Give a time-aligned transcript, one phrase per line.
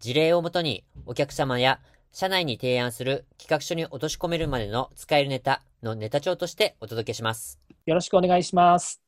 [0.00, 1.80] 事例をもとにお客様や
[2.12, 7.60] 社内に提案する企画書に落とし込めるまでの使えるネタのネタ帳としてお届けします。
[7.86, 9.00] よろしくお願いします。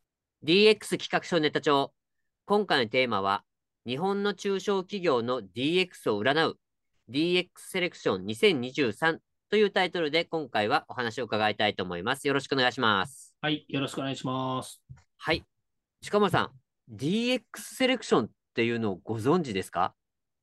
[0.44, 1.92] DX 企画書ネタ帳。
[2.46, 3.44] 今回のテーマは、
[3.86, 6.58] 日本の中小企業の DX を占う
[7.10, 12.26] DX セレクション2023というタイトルで今回はお話を伺いたいと思います。
[12.26, 13.34] よろしくお願いします。
[13.40, 14.82] はい、よろしくお願いします。
[15.18, 15.44] はい。
[16.02, 16.50] 近間さん、
[16.92, 19.94] DX セレクションっていうのをご存知ですか？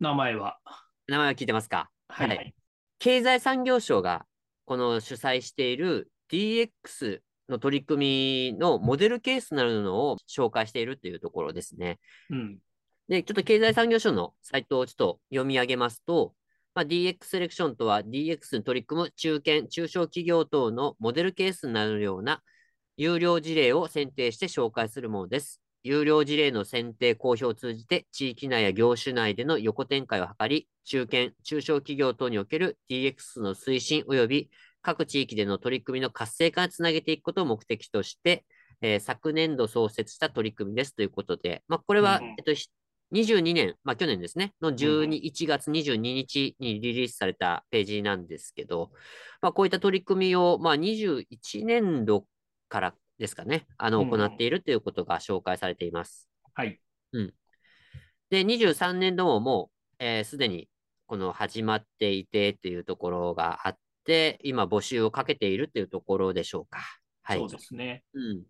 [0.03, 0.59] 名前は？
[1.07, 2.53] 名前は聞いてますか、はい、はい、
[2.99, 4.25] 経済産業省が
[4.65, 12.01] この主催している DX の取り組みのモデルケースなるのを紹介しているっていうところですね。
[12.29, 12.57] うん、
[13.07, 16.33] で、ちょっと経済産業省のサイトをちょっと読み上げますと、
[16.75, 22.41] まあ、DX セレクションとは DX に取り組む中堅、中小企業等のモデルケースになるような
[22.97, 25.62] 有料事例を選定して紹介するものです。
[25.83, 34.49] 有料事例の選定公表を通じて、地域内や業種内での横展開を図り、中堅、中小企業等における DX の推進及び
[34.81, 38.45] 各地域での取り組みの活性化につなげていくことを目的として、
[38.81, 42.51] えー、昨年度創設した取り組みですということで、まあ、これは、うん、えっと、
[43.13, 48.91] 22年、まあ、去年ですね、の12、1月22日にリリースされたページなんですけど、
[49.41, 52.25] まあ、こういった取り組みを、まあ、21年度
[52.69, 56.29] からですかね、あの、行っているということが紹介されています。
[56.55, 56.77] はい。
[57.13, 57.33] うん。
[58.29, 60.67] で、23年度ももう、えす、でに、
[61.05, 66.81] この始まっていてというところがあって、今募集をかけているというところでしょうか。
[67.21, 67.39] はい。
[67.39, 68.03] そうですね。
[68.13, 68.43] うん。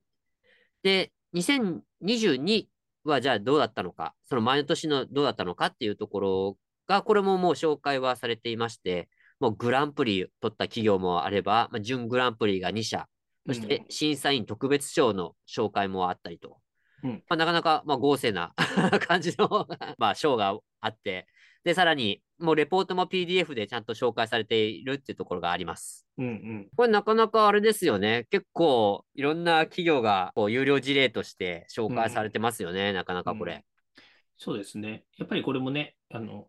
[0.81, 2.65] で、2022
[3.03, 9.07] はじゃあどうだったのか、その前の年のどうだったのかっていうところが、これももう紹介はされていまして、
[9.39, 13.07] もうグランプリ取った企業もあれば、まあ、準グランプリが2社、
[13.45, 16.59] そして審査員特別賞の紹介もあったりと、
[17.03, 18.53] うん、まあ、なかなかまあ豪勢な
[19.07, 19.67] 感じの
[19.97, 21.27] まあ賞があって、
[21.63, 26.05] で、さらに、もうレポートも PDF でちゃんと紹介されているっていうところがあります。
[26.17, 28.27] うんうん、これなかなかあれですよね。
[28.31, 32.89] 結構いろんな企業がこう有料事例として紹介されてますよね。
[32.89, 34.03] うん、なかなかこれ、うん、
[34.37, 35.05] そうですね。
[35.17, 36.47] やっぱりこれもね、あの、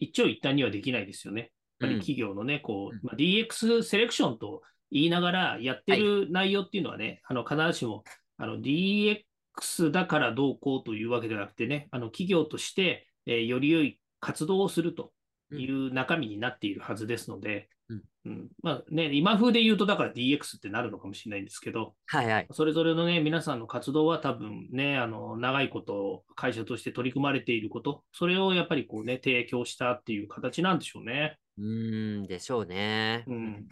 [0.00, 1.52] 一長一短にはできないですよね。
[1.78, 8.04] やっぱり企業のね、こう、まあ、DX セレクションと言いながらやってる内容っていうのはね、はい、あの必ずしも
[8.36, 15.12] あの DX だからどうこうというわけではなくてね、あの企業として、えー、より良い活動をすると
[15.50, 18.02] いう中身になっているはずですので、うん。
[18.24, 31.38] うん、まあね、今風で言うと、だから DX ってなるのかもしれないんですけど、はいはい、それぞれのね、皆さんの活動は多分ね、あの長いこと会社として取り組まれていること、それをやっぱりこうね、提供したっていう形なんでしょうね。
[31.58, 33.24] うんでしょうね。
[33.26, 33.66] うん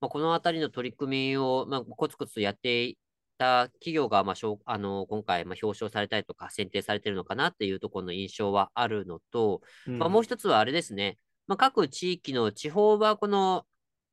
[0.00, 2.98] まあ、このあたりの取り組みを、まあ、コツコツやってい
[3.38, 13.64] た企業が、まあ、あの今回、まあ、表彰されたりとか選定されているのかなっていうところの印象はあるのと、うん、まあ、もう一つはあれですね、まあ、各地域の地方はこの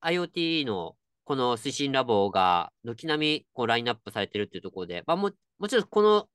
[0.03, 6.27] IoT のこの推進ラボが軒並みこうラインナップされているっていうところで、まあ、ももちろんこの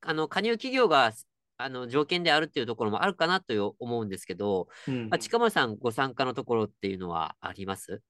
[0.00, 1.12] あの加入企業が
[1.56, 8.00] あの条件であるっていうところもあるかなと思うんですけど、うん、まあ、近村さんご参加のところっていうのはあります？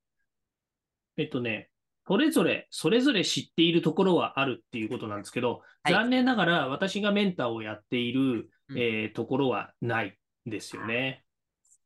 [1.18, 1.68] えっとね、
[2.06, 11.24] それぞれ、それぞれ知っているところはあるっていうことなんですけど、はい、残念ながら私がメンターをやっている、うん、えー、ところはないんですよね。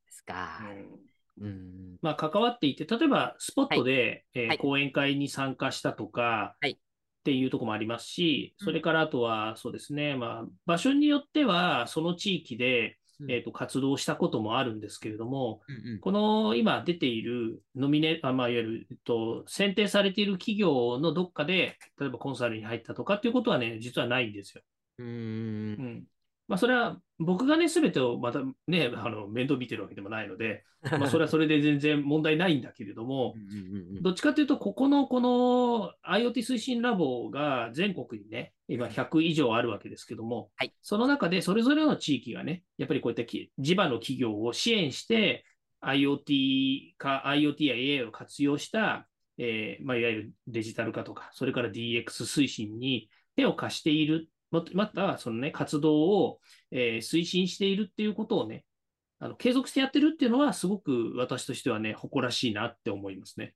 [0.05, 0.61] ですか。
[1.41, 6.69] うん、まあ、関わっていて、例えばスポットで、はい、えーはい、講演会に参加したとか、っ
[7.23, 12.97] ていうところもありますし、それからあとは、そうですね、まあ、場所によっては、その地域で、
[13.29, 24.63] えーと、活動したこともあるんですけれども、うんうん、この今出ているノミネあ、まあ、いわゆる、えっと、選定されている企業のどっかで、例えばコンサルに入ったとかっていうことはね、実はないんですよ。
[24.99, 25.07] うん。
[25.07, 26.03] うん
[26.53, 30.63] まあ、それは僕がね、すべてをまたね、あの面倒見てるわけでもないので、
[30.99, 33.33] まあ、それはそれで全然問題ないんだけれども、
[34.01, 45.45] どっちかというと、ここのこの IoT 推進ラボが全国にね、今100以上あるわけですけども、はい、その中でそれぞれの地域がね、やっぱりこういった地場の企業を支援して、
[45.81, 49.07] IoT か、IoT や AI を活用した、
[49.39, 54.29] えーまあ、いわゆるデジタル化とか、それから DX 推進に手を貸している
[54.73, 56.39] また、そのね、活動を、
[56.71, 58.65] えー、推進しているっていうことをね、
[59.19, 63.55] あの継続してやってるっていうのは、すごく私としてはね、誇らしいなって思いますね。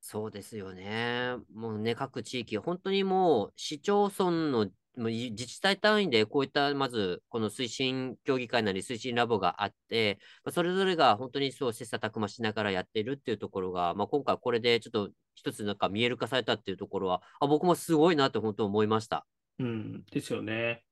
[0.00, 1.36] そうですよね。
[1.54, 10.18] もうね、各地域、本当にもう市町村の自治体単位でこういったまずこの推進協議会なり推進ラボがあって、
[10.50, 19.26] それぞれが本当にそう切磋琢磨しながらやってるっていうところが、まあ、今回これでちょっと一つなんか見える化されたっていうところは、あ僕もすごいなって本当思いました。
[19.58, 20.82] うん、ですよね。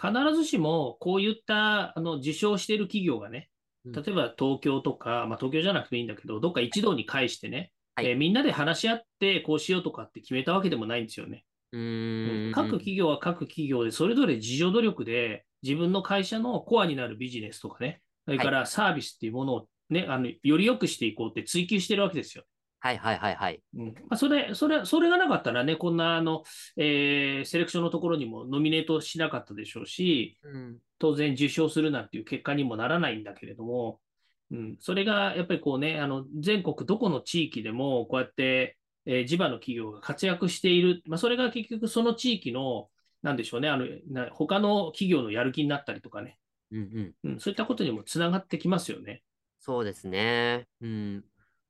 [0.00, 3.50] 必ずしもこういったあの受賞している企業がね、
[3.84, 11.44] 例えば東京とか、まあ、東京じゃなくていいんだけど、どっか一堂に会してね、はい、えー、みんなで話し合ってこうしようとかって決めたわけでもないんですよね。
[11.70, 22.44] うん各企業は各企業でそれぞれ自助努力で自分の会社のコアになるビジネスとかね、それからサービスっていうものをね、はい、あのより良くしていこうって追求してるわけですよ。
[22.80, 23.62] はいはいはいはい。
[23.76, 23.86] うん。
[23.86, 26.44] まあ、それ、それ、それがなかったらね、こんなあの、
[26.76, 34.00] えー、セレクションのところにもノミネートしなかったでしょうし、うん、当然受賞するなんていう結果にもならないんだけれども、
[34.50, 42.88] うん、それがやっぱりこうね、あの全国どこの地域でもこうやって、えー、地場の企業が活躍している、まあ、それが結局その地域の、
[43.22, 46.38] なんでしょうね、あのな他の企業のやる気になったりとかね、
[46.70, 46.78] うん
[47.24, 47.30] うん。
[47.32, 49.22] うん、そういったことにもつながってきますよね。
[49.58, 50.68] そうですね。
[50.80, 51.24] うん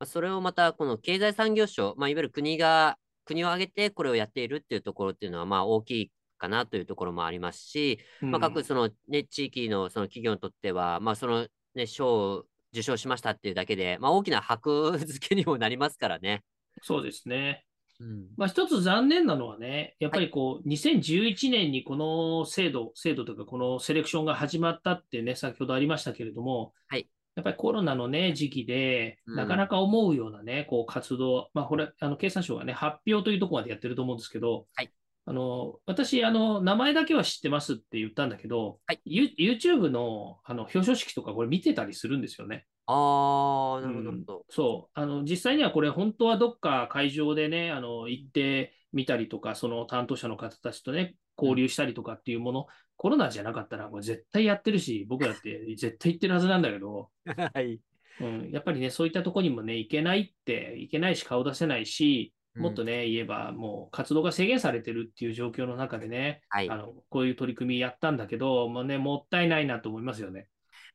[0.07, 16.43] それをまた、この経済産業省、まあ、いわゆる国が、国を挙げてこれをやっているっていうところっていうのは、まあ、大きいかなというところもありますし、うん、まあ、各その、ね、地域のその企業にとっては、まあ、その、ね、賞受賞しましたっていうだけで、まあ、大きな箔付けにもなりますからね。
[16.83, 17.65] そうですね。
[18.01, 34.91] うん、まあ、一つ残念なのはね、やっぱりこう、はい、2011年にこの制度、制度というか、このセレクションが始まったってね、先ほどありましたけれども、はい、やっぱりコロナのね、時期で、なかなか思うようなね、こう活動、まあ、これ、あの経産省がね、発表というところまでやってると思うんですけど、はい、
[35.25, 39.01] あの私あの、名前だけは知ってますって言ったんだけど、はい、
[39.39, 42.67] YouTube のあの表彰式とか、これ見てたりするんですよね。
[42.87, 44.99] ああ、なるほど、うん、そう。
[44.99, 52.67] あの、実際にはこれ本当はどっか会場でね、あの、行ってみたりとか、その担当者の方たちとね、交流したりとかっていうもの、
[52.99, 57.11] コロナじゃなかったら、これ絶対やってるし、僕だって絶対行ってるはずなんだけど、
[57.55, 57.81] はい。
[58.21, 70.49] うん、やっぱりね、そういったとこにもね、行けないって、行けないし顔出せないし、もっとね、言えば、もう活動が制限されてるっていう状況の中でね、はい、あのこういう取り組みやったんだけど、もうね、もったいないなと思いますよね。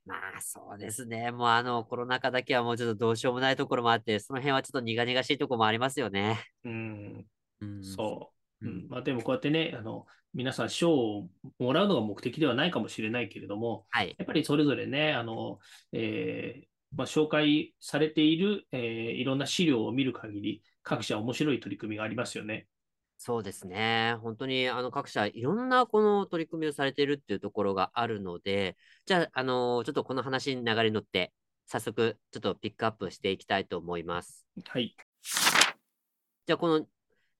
[0.06, 1.32] まあそうですね。
[1.32, 6.44] もうあのコロナ禍だけはもうちょっとどうしようもないところもあって、その辺はちょっと苦々しいところもありますよね。
[6.66, 7.26] うん、
[7.62, 8.68] うん、そう。
[8.68, 15.60] うん、まあ、でもこうやってね、あの皆さん賞をもらうのが目的ではないかもしれないけれども、はい、やっぱりそれぞれね、あの
[15.92, 18.82] えーまあ、紹介されている、えー、
[19.14, 22.68] いろんな資料を見る限り、各社面白い取り組みがありますよね。
[23.18, 24.18] そうですね。
[24.22, 28.76] 本当にあの各社いろんなこの取り組みをされているっていうところがあるので、
[29.06, 31.32] じゃあ、あのちょっとこの話に流れに乗って、
[31.66, 34.46] 早速ちょっとピックアップしていきたいと思います。
[34.68, 34.96] はい。
[36.46, 36.86] じゃあ、この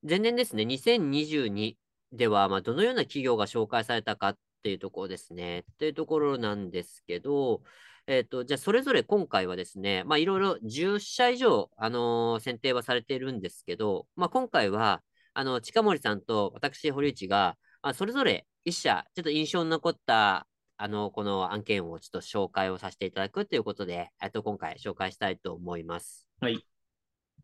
[0.08, 1.76] 前年ですね、2022
[2.14, 5.60] では、まあ、どのような企業が紹介されたかっていうところですね。
[5.60, 7.64] っていうところなんですけど、
[8.06, 15.02] えっ、ー、と、じゃあ、それぞれ今回はですね、まあ、いろいろ10社以上、あのー、選定はされているんですけど、まあ、今回は、
[15.34, 26.28] あの、近森さんと私、堀内が、まあ、それぞれ一社、ちょっと印象に残った、あの、この案件をちょっと紹介をさせていただくということで、えっと、今回紹介したいと思います。
[26.40, 26.64] はい。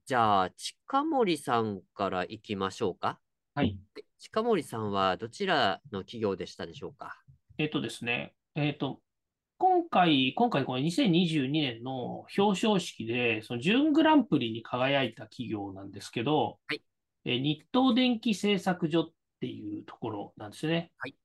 [0.06, 3.20] じゃあ、近森さんからいきましょうか。
[3.56, 3.80] はい。
[4.20, 7.16] 近森さんはどちらの企業でしたでしょうか？
[7.58, 9.00] えっとですね、えっと、
[9.58, 16.82] 今回、今回この2022年の表彰式で、その準グランプリに輝いた企業なんですけど、はい、
[17.24, 19.10] え日東電機製作所っ
[19.40, 20.92] ていうところなんですね。
[20.98, 21.16] はい、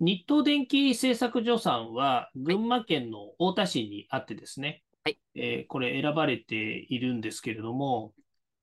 [0.00, 8.12] 日東電機製作所さんは群馬県の太田市にあってですね、はいえー、これ選ばれているんですけれども、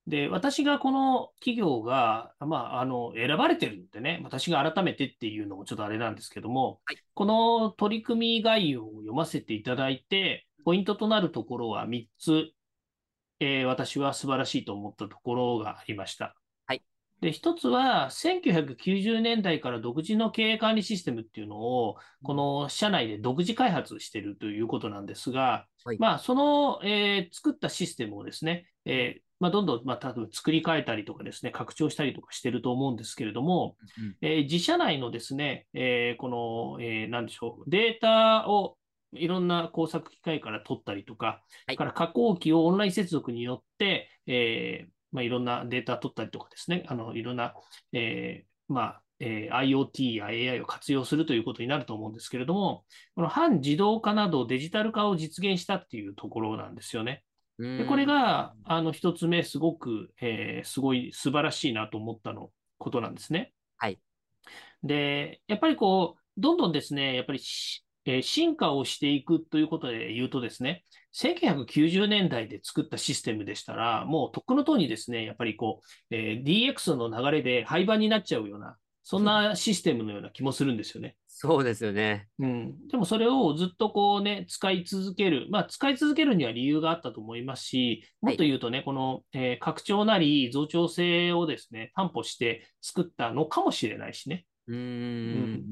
[0.07, 12.51] で、私がこの企業が、まあ、あの、選ばれてるんでね、私が改めてっていうのもちょっとあれなんですけども、はい、この取り組み概要を読ませていただいて、ポイントとなるところは3つ、
[13.41, 16.35] えー、私は素晴らしいと思ったところがありました。
[16.67, 16.81] はい。
[17.19, 38.77] で、一つは、1990年代から独自の経営管理システムっていうのを、この社内で独自開発しているということなんですが、はい、まあ、その、えー、作ったシステムをですね、えーまあ、どんどん、まあ、多分作り変えたりとかですね、拡張したりとかしてると思うんですけれども、うん、えー、自社内のですね、えー、この、えー、なんでしょう、データを
[39.13, 47.53] いろんな工作機械から取ったりとか、はい、から加工機をオンライン接続によって、えーまあ、いろんなデータ取ったりとかですね、あのいろんな、
[47.93, 52.83] えーまあ、えー IoT や AI を活用するということになると思うんですけれども、
[53.15, 57.23] この半自動化などデジタル化を実現したっていうところなんですよね。
[57.77, 63.53] でこれが、あの、一つ目、すごく、えーすごい素晴らしいなと思ったの、ことなんですね。
[63.77, 63.99] はい。
[64.83, 78.77] で、やっぱりこう、どんどんですね、やっぱりし、えー進化をしていくということで言うとですね、1990年代で作ったシステムでしたら、もうとっくのとにですね、やっぱりこう、えー DX の流れで廃盤になっちゃうような、
[79.09, 81.15] そんなシステムのような気もするんですよね。
[81.29, 82.27] そうですよね。
[82.39, 85.47] うん、でもそれをずっとこうね、使い続ける。
[85.49, 94.45] まあ、使い続けるには理由があったと思いますし、もっと言うとね、この、えー拡張なり増長性をですね、担保して作ったのかもしれないしね。
[94.67, 95.63] うーん。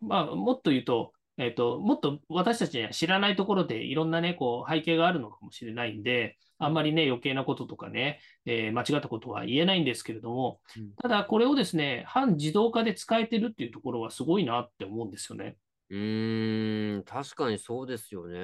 [0.00, 15.56] まあ、もっと言うと、えっと、もっと私たちには知らないところでいろんなね、こう背景があるのかもしれないんで、あんまりね、余計なこととかね、えー間違ったことは言えないんですけれどもうん、ただこれをですね、半自動化で使えてるっていうところはすごいなって思うんですよね。
[15.90, 17.02] うーん。
[17.04, 18.38] 確かにそうですよね。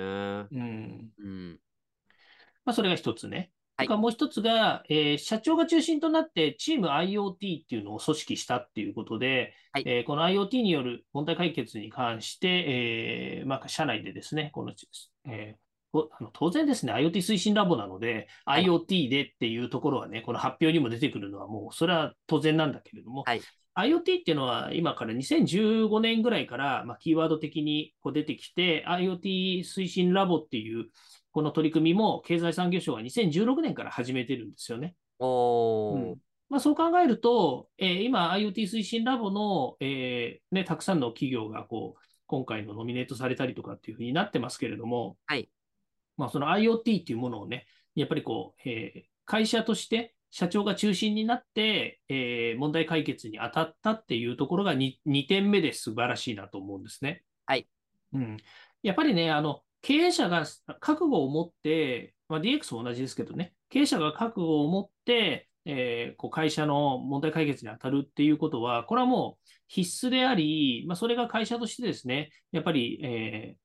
[0.51, 1.11] うん。
[1.19, 1.59] うん。
[2.65, 3.51] まあ、それが一つね。
[3.83, 3.87] はい。
[3.87, 9.85] それからもう一つが、えー社長が中心となってチーム IoT っていうのを組織したっていうことで、はい。
[9.87, 14.73] えーこの IoT による問題解決に関して、えーまあ、社内でですね、この、
[15.29, 15.57] え
[15.95, 18.65] あの当然ですね、IoT 推進ラボなので、はい。
[18.65, 23.43] IoT でっていうところはね、この発表にも出てくるのはもう、それは当然なんだけれども、はい。
[23.75, 30.87] IoT っていうのは今から2015年ぐらいから、まあ、キーワード的にこう出てきて、IoT 推進ラボっていう
[31.33, 34.95] この取り組みも経済産業省が2016年から始めてるんですよね。
[35.19, 35.99] おー。
[35.99, 36.17] うん
[36.49, 45.49] まあ、そう考えると、えー今 IoT 推進ラボの、えーね、たくさんの企業がこう今回のノミネートされたりとかっていうふうになってますけれども、はい
[46.19, 57.23] まあ、その IoT っていうものをね、やっぱりこう、えー会社として社長が中心になって、えー問題解決に当たったっていうところが 2, 2点目で素晴らしいなと思うんですね。
[57.47, 57.67] はい。
[58.12, 58.37] うん。
[58.83, 60.45] やっぱりね、あの、経営者が
[60.81, 73.57] 覚悟を持って、まあ、DX も同じですけどね、経営者が覚悟を持って、えー、こう会社の問題解決に当たるっていうことは、これはもう必須であり、まあ、それが会社としてですね、やっぱり、え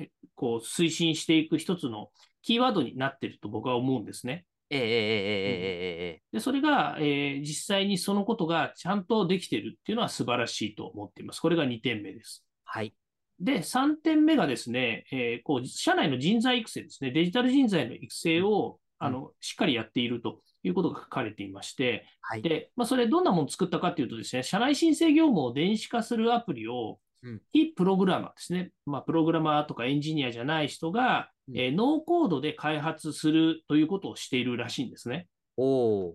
[0.00, 2.10] ー、こう推進していく一つの
[2.42, 4.46] キーワードになってると僕は思うんですね。
[4.70, 11.40] えー、うん、それが、えー、実際にそのことがちゃんとできてるっていうのは素晴らしいと思っています。
[11.40, 12.44] これが2点目です。
[12.64, 12.94] はい。
[13.40, 22.42] で、3点目がですね、えーこう、社内の人材育成ですね、デジタル人材の育成を、あの、しっかりやっているということが書かれていまして、はい。
[22.42, 35.26] で、まあ、それどんなものを作ったかというとですね、社内申請業務を電子化するアプリをうん、非プログラマーですね、まあ、プログラマーとかエンジニアじゃない人が、うんえーノーコードで開発するということをしているらしいんですね。
[35.56, 36.12] おー。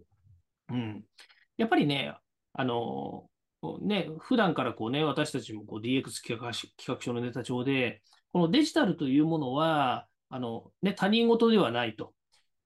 [0.70, 1.03] うん。
[1.58, 2.15] やっぱりね、
[2.53, 3.25] あの、
[3.63, 8.01] こうね、普段からこうね、私たちもこう DX 企画し企画書のネタ帳で、
[8.34, 12.13] このデジタルというものは、あの、ね、他人事ではないと。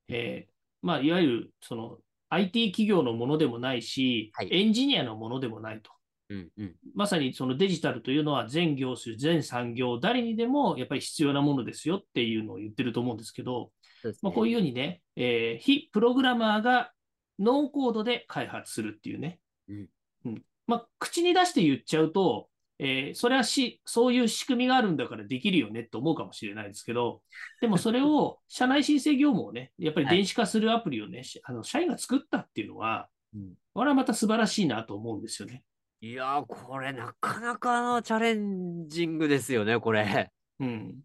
[0.09, 0.51] えー
[0.81, 1.99] まあ、いわゆる、その、
[2.29, 5.91] IT 企業のものでもないし、はいエンジニアのものでもないと。
[6.29, 6.75] うんうん。
[6.95, 13.69] まさにそのデジタルというのは全業種、全産業、誰にでもやっぱり必要なものですよっていうのを言ってると思うんですけど、
[14.03, 16.91] ねまあ、こういうようにね、えー非プログラマーが
[17.37, 19.39] ノーコードで開発するっていうね。
[19.69, 19.89] うん
[20.25, 27.21] うんまあ、口に出して言っちゃうと、えーそれはし、そういう仕組みがあるんだからできるよねって思うかもしれないですけど、
[27.59, 35.63] でもそれを 社内申請業務をね、やっぱり電子化するアプリをね、しあの社員が作ったっていうのは、うんこれはまた素晴らしいなと思うんですよね。
[36.01, 40.31] いやー、これなかなかのチャレンジングですよね、これ。
[40.59, 40.95] うん。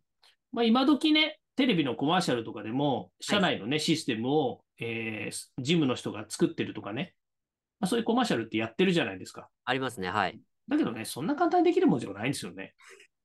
[0.53, 7.15] まあ、今時ね、テレビのコマーシャルとかでも、社内のね、システムを、えー事務の人が作ってるとかね、
[7.83, 9.49] まあ、そういうコマーシャルってやってるじゃないですか。
[9.65, 10.41] ありますね、はい。
[10.69, 12.75] だけどね、そんな簡単にできるもんじゃないんですよね。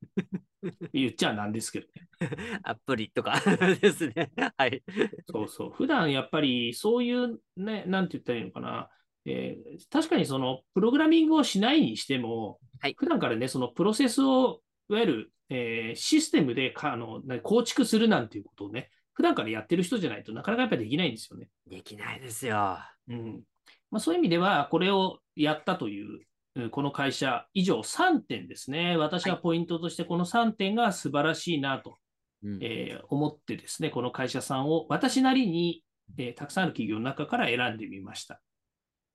[0.93, 2.09] 言っちゃなんですけどね。
[2.63, 3.39] アプリとか
[3.79, 4.31] ですね。
[4.57, 4.83] はい。
[5.31, 5.69] そうそう。
[5.69, 8.89] 普段やっぱりそういうね、なんて言ったらいいのかな。
[9.25, 21.49] えー確かにそのプログラミングをしないにしても、はい普段からね、そのプロセスを、いわゆる、えーシステムでかあのな構築するなんていうことをね、普段からやってる人じゃないとなかなかやっぱりできないんですよね。
[21.67, 22.79] できないですよ。
[23.07, 23.43] うん
[23.91, 26.07] まあ、そういう意味では、これをやったという、
[26.55, 28.97] うんこの会社、以上3点ですね。
[28.97, 31.97] 私はポイントとしてこの3点が素晴らしいなと
[32.43, 35.83] うんえー思ってですね、この会社さんを私なりに、
[36.17, 38.41] えーたくさんある企業の中から選んでみました。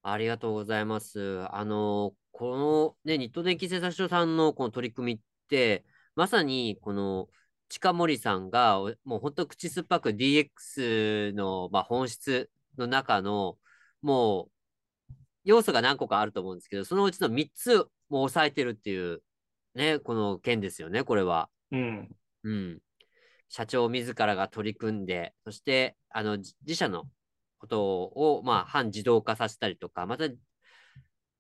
[0.02, 1.44] ありがとうございます。
[1.50, 5.84] あの、このね、日東電機製作所さんのこの取り組みって、
[6.16, 7.28] まさにこの
[7.68, 13.58] 近森さんが、おもう本当口酸っぱく DX の、まあ、本質の中の、
[14.02, 14.50] もう
[15.44, 17.76] 要素が何個かあると思うんですけど、そのうちの3つ
[18.08, 19.22] も抑えてるっていう、
[19.74, 21.48] ね、この件ですよね、これは。
[21.70, 22.08] うん。
[22.44, 22.78] うん。
[23.48, 27.04] 社長自らが取り組んで、そして、あの、自社の
[27.58, 30.28] ことを、まあ、半自動化させたりとか、また、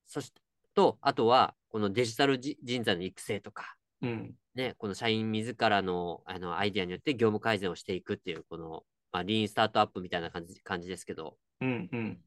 [0.06, 0.40] そして、
[0.74, 8.82] と、あとは、このデジタル人材の育成とか、うん、ね、この社員自らのあのアイデアによって業務改善をしていくっていう、この、
[9.12, 12.18] まあ、リーンスタートアップみたいな感じ感じですけど、うんうん、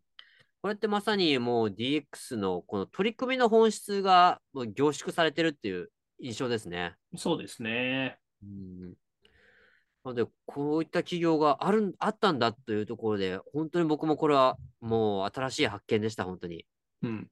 [0.65, 4.41] これってまさにもう DX のこの取り組みの本質が
[4.73, 6.95] 凝縮されてるっていう印象ですね。
[7.15, 8.17] そうですね。
[8.41, 8.93] うん
[10.03, 16.65] なので、こういった企業があるあったんだというところで、本当に僕もこれはもう新しい発見でした、本当に。
[17.03, 17.27] うん。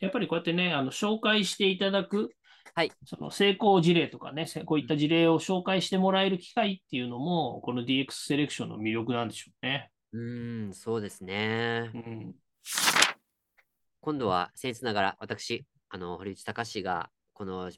[0.00, 2.30] やっぱりこうやってね、あの紹介していただく、
[2.74, 9.90] はい、その成功事例とかね、こういった事例を紹介してもらえる機会っていうのも、この DX セレクションの魅力なんでしょうね。
[10.14, 11.90] うん、そうですね。
[11.92, 12.34] うん、
[14.00, 17.68] 今度は僭越ながら、私、あの堀内隆が、この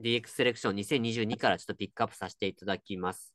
[0.00, 3.34] DX セレクション2022からちょっとピックアップさせていただきます。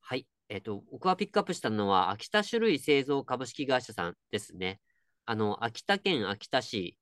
[0.00, 0.26] はい。
[0.50, 4.78] えっ、ー、と、僕がピックアップしたのは、秋田種類製造株式会社さんですね。
[5.24, 6.98] あの、秋田県秋田市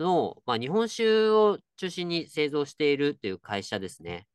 [0.00, 4.26] の、まあ、日本酒を中心に製造しているという会社ですね。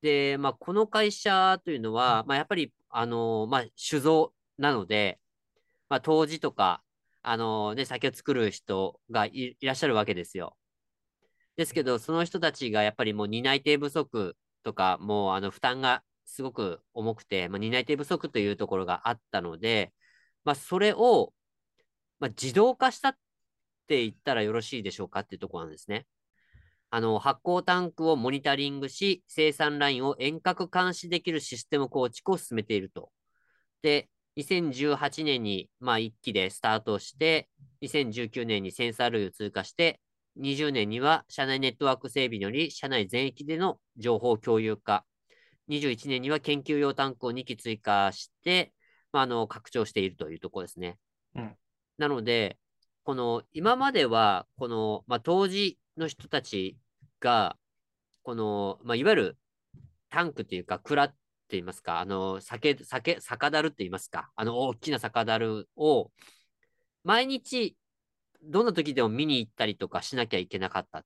[0.00, 5.20] で、まあ、この会社というのは、まあ、やっぱり、あの、まあ、酒造なので、
[5.88, 6.82] まあ、杜氏とか、
[7.22, 10.56] あのね、酒を作る人がいらっしゃるわけですよ。
[11.56, 19.92] ですけど、その人たちがやっぱりもう担い手不足とか、もうあの負担がすごく重くて、まあ、担い手不足というところがあったので、
[20.44, 21.32] まあ、それを、
[22.20, 23.16] まあ、自動化したっ
[23.88, 26.06] て言ったらよろしいでしょうかっていうところなんですね。
[26.90, 33.10] あの発酵タンクをモニタリングし、生産ラインを遠隔監視できるシステム構築を進めていると。
[33.82, 37.48] で、2018年に、まあ、1期でスタートして、
[37.82, 40.00] 2019年にセンサー類を通過して、
[40.40, 45.04] 20年には社内ネットワーク整備により、社内全域での情報共有化、
[45.68, 48.72] 21年には研究用タンクを2機追加して、
[49.12, 50.98] まあ、あの拡張しているというところですね。
[51.34, 51.56] うん、
[51.98, 52.58] なので、
[53.04, 56.76] この今までは、この、まあ、当時の人たち
[57.20, 57.56] が、
[58.22, 59.38] この、まあ、いわゆる
[60.10, 61.12] タンクというか、蔵
[61.50, 66.10] 言いますか、あの、酒、酒、酒樽って言いますか、あの、大きな酒樽を、
[67.04, 67.76] 毎日、
[68.42, 71.04] どんな時でも見に行ったりとかしなきゃいけなかった。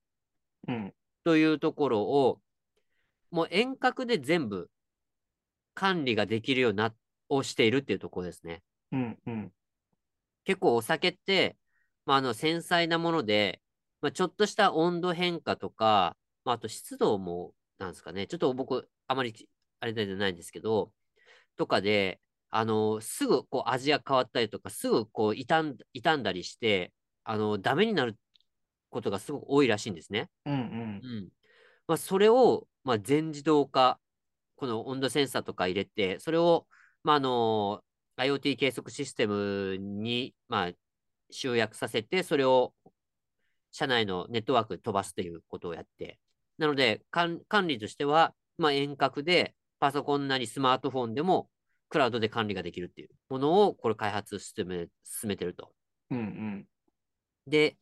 [0.69, 0.95] うん。
[1.25, 2.41] というところを、
[3.31, 4.71] もう遠隔で全部
[5.75, 6.95] 管理ができるような、
[7.29, 8.63] をしているっていうところですね。
[8.93, 9.53] うんうん。
[10.45, 11.57] 結構お酒って、
[12.07, 13.61] まあ、あの、繊細なもので、
[14.01, 19.49] まあ、ちょっとした温度変化とか、まあ、あと湿度も、なんですかね、ちょっと僕、あまり
[19.81, 20.93] あれじゃないんですけど、
[21.57, 26.93] とかで、あの、すぐこう味が変わったりとか、すぐこう傷ん傷んだりして、
[27.25, 28.17] あの、ダメになる
[28.91, 30.29] ことがすごく多いらしいんですね。
[30.47, 30.61] うんうん。
[31.03, 31.29] うん。
[31.87, 34.01] まあ、それを、まあ、全自動化、
[34.57, 36.67] この温度センサーとか入れて、それを、
[37.03, 37.83] まあ、あの、
[38.17, 40.73] IoT 計測システムに、まあ、
[41.31, 42.75] 集約させて、それを
[43.71, 46.19] 社内のネットワークに飛ばすということをやって、
[46.59, 51.49] なので、管理としては、まあ、遠隔で、パソコンなりスマートフォンでも
[51.89, 55.73] クラウドで管理ができるっていうものをこれ開発進め進めてると。
[56.11, 56.67] うんうん、
[57.47, 57.77] で、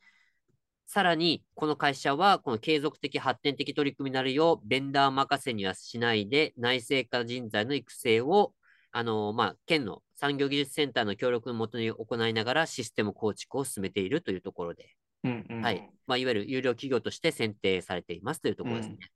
[0.86, 8.54] さらにこの会社はこの継続的発展的取り組みになるようベンダー任せにはしないで内製化人材の育成を
[8.90, 15.90] あの、まあ、県の産業技術センターの協力のもとに行いながらシステム構築を進めているというところで、うんうん、はい。
[16.06, 18.96] まあ、いわゆる有料企業として選定されていますというところですね。
[19.00, 19.08] うん、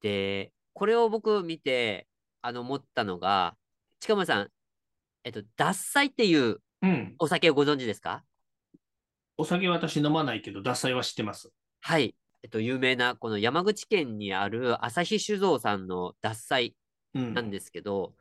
[0.00, 2.06] で、これを僕見て、
[2.42, 3.56] あの、思ったのが、
[4.00, 4.48] 近村さん、
[5.24, 6.58] えっと、獺祭っていう
[7.18, 8.24] お酒をご存知ですか、
[8.74, 8.80] うん、
[9.38, 11.50] お酒私飲まないけど、獺祭は知ってます。
[11.80, 12.14] はい。
[12.42, 16.76] えっと、有名な、この山口県にある朝日酒造さんの獺祭
[17.14, 18.12] なんですけど、うん、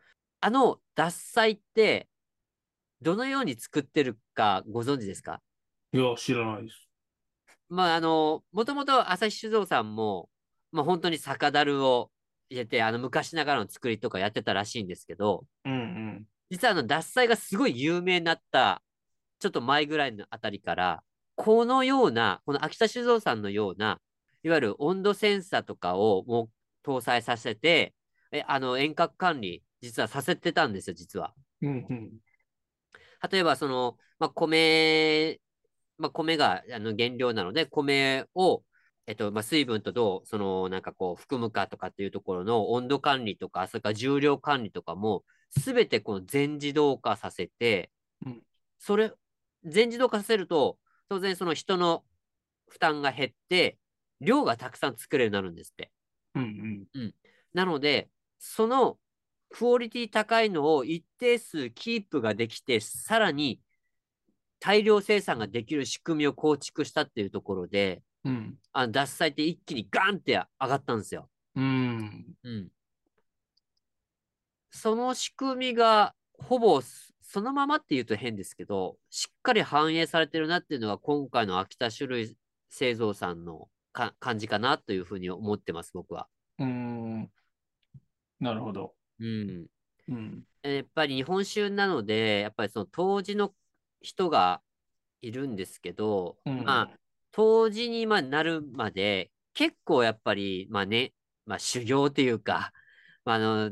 [0.41, 2.07] あの獺祭って、
[3.01, 5.41] どのように作ってるかご存知ですか？
[5.91, 6.87] いや、知らないです。
[7.67, 10.29] まあ、あの、もともと朝日酒造さんも、
[10.71, 12.10] まあ、本当に酒樽を
[12.51, 18.83] 入れて、あの、昔ながらの作りとかやってたらしいんですけど、うんうん、実はあの、獺祭がすごい有名になった、
[19.39, 21.01] ちょっと前ぐらいのあたりから、
[21.35, 24.01] このような、この秋田酒造さんのような、
[24.43, 26.49] いわゆる温度センサーとかをも
[26.85, 27.93] う搭載させて、
[28.33, 31.33] えあの遠隔管理、実はさせてたんですよ、実は。
[31.61, 32.11] うんうん、
[33.31, 35.39] 例えば、その、まあ、米、
[35.97, 38.63] まあ、米があの原料なので、米を
[39.07, 47.91] えっと、まあ、水分とどう、その、なんかこう、含むかとかっていうところの温度管理とか、それから重量管理とかも、すべてこの全自動化させて、
[48.25, 48.43] うん、
[48.77, 49.11] それ、
[49.65, 50.77] 全自動化させると、
[51.09, 52.03] 当然その人の
[52.67, 53.77] 負担が減って、
[54.21, 55.91] 量がたくさん作れるようになるんですって。
[56.35, 57.15] うんうん。
[57.53, 58.09] なので、
[58.39, 58.97] その
[59.49, 63.59] クオリティ高いのを一定数キープができて、さらに
[64.59, 68.59] 大量生産ができる仕組みを構築したっていうところで、うん。
[68.71, 71.29] あの脱菜って一気にガンって上がったんですよ。
[71.55, 72.35] うん。
[72.43, 72.71] うん。
[74.69, 82.35] その仕組みがほぼそそのままっていうと変ですけど、しっかり反映されてるなっていうのが今回の秋田種類
[82.69, 86.27] 製造さんのか感じかなというふうに思ってます、僕は。
[86.59, 87.31] うん。
[88.41, 88.95] なるほど。
[89.19, 89.65] うん。
[90.09, 90.43] うん。
[90.63, 93.53] やっぱり日本酒なので、やっぱりその当時の
[94.01, 94.61] 人が
[95.21, 96.99] いるんですけど、うんまあ、
[97.31, 101.13] 当時にまあなるまで、結構やっぱり、まあね、
[101.45, 102.71] まあ修行っていうか、
[103.25, 103.71] まあ、あの、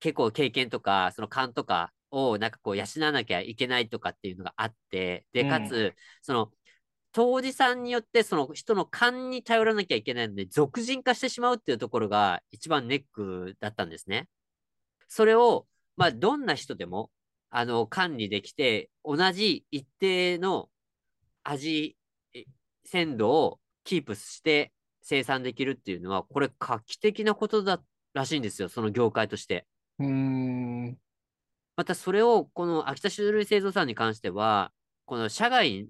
[0.00, 6.52] 結構経験とか、その勘とかをなんかこう養わなきゃいけないとかっていうのがあって、で、かつ、その、
[7.12, 14.28] 当時さんによってその人の勘に頼らなきゃいけないので、俗人化してしまうっていうところが一番ネックだったんですね。
[15.08, 17.10] それを、まあ、どんな人でも、
[17.50, 20.70] あの、管理できて、同じ一定の
[21.44, 22.03] 味、え
[22.84, 27.82] 鮮度をキープして生産できるっていうのは、これ画期的なことだ
[28.14, 29.66] らしいんですよ、その業界として。
[29.98, 30.98] うん。
[31.76, 34.72] またそれを、この秋田酒類製造さんに関しては、
[35.04, 35.88] この社外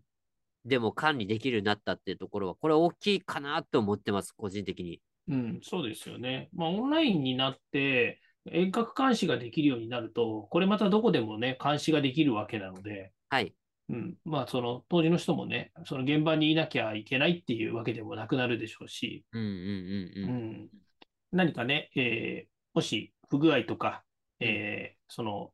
[0.64, 5.00] でも管理できるようになったっていうところは、これ大きいかなと思ってます、個人的に。
[5.28, 6.48] うん、そうですよね。
[6.54, 13.54] まあ、オンラインになって、遠隔監視ができるようになると、これまたどこでもね、監視ができるわけなので、はい。
[13.90, 20.50] うん、まあ、その当時の人もね、その現場にいなきゃいけないっていうわけでもなくなるでしょうし、うんうんうんううん。
[20.64, 20.68] ん、
[21.32, 24.02] 何かね、えーもし不具合とか、
[24.40, 25.52] えーその、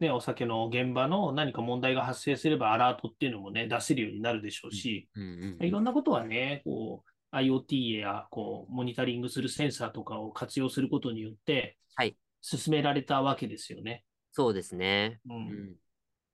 [0.00, 12.16] ね、お酒の現場の何か問題が発生すればアラートっていうのもね、出せるようになるでしょうし、うんうんうんいろんなことはね、こう、IoT や、こう、モニタリングするセンサーとかを活用することによって、はい。
[12.42, 14.04] 進められたわけですよね。
[14.32, 15.20] そうですね。
[15.26, 15.32] う。
[15.32, 15.76] うんん。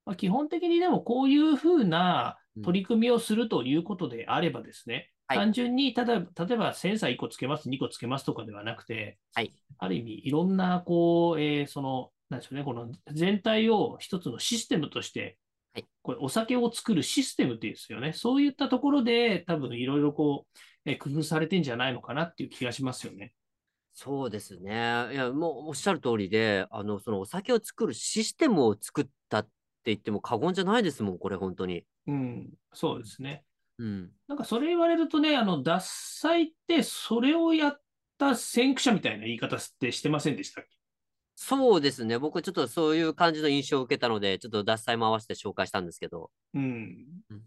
[0.08, 9.52] まあ、基本的にでも、こういうふうなうん取り組みをするということであればですね、はい単純に、ただ、例えばセンサー1個つけます、2個つけますとかではなくて、はい。
[9.76, 15.36] ある意味、いろんな、こう、えーその、なんでしょうね、この全体を一つのシステムとして、
[15.74, 18.14] はいこれお酒を作るシステムっていうんですよね。
[18.14, 20.58] そういったところで、多分いろいろこう、
[20.90, 23.34] えー工夫されてんじゃないのかなっていう気がしますよね。
[23.92, 24.72] そうですね。
[25.12, 29.57] いや、もうおっしゃる通りで、あの、そのお酒を作るシステムを作ったって
[29.92, 31.84] 言っても過言じゃないですもん、これ、本当に。
[32.06, 33.44] うん、そうですね。
[33.78, 34.10] うん。
[34.26, 37.80] なんかそれ言われるとね、あの、獺祭ってそれをやっ
[38.18, 40.70] た先駆者みたいな言い方ってしてませんでしたっけ？
[41.36, 42.18] そうですね。
[42.18, 46.32] 僕、ちょっとそういう感じの印象を受けたので、ちょっと脱菜も合わせて紹介したんですけど。
[46.54, 46.62] うん
[47.30, 47.42] うん。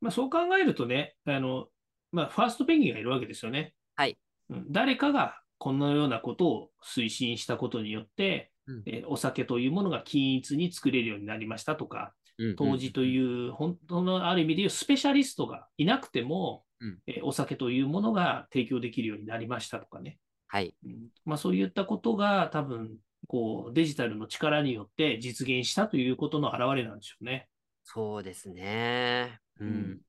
[0.00, 1.66] まあそう考えるとね、あの、
[2.10, 3.74] まあファーストペンギンがいるわけですよね。
[3.96, 4.16] はい。
[4.48, 8.51] うん誰かがこのようなことを推進したことによって、うん
[8.86, 12.14] えーお酒というものが均一に作れるようになりましたとか、
[12.56, 20.18] 当時とういう本当のある意味でいうスペシャリストがいなくても、うんえーお酒というものが提供できるようになりましたとかね。
[20.48, 20.74] はい。
[20.84, 27.48] うんまあ、そういったことが多分こうデジタルの力によって実現したということの表れなんでしょうね。
[27.84, 29.40] そうですね。
[29.60, 30.00] ううんん。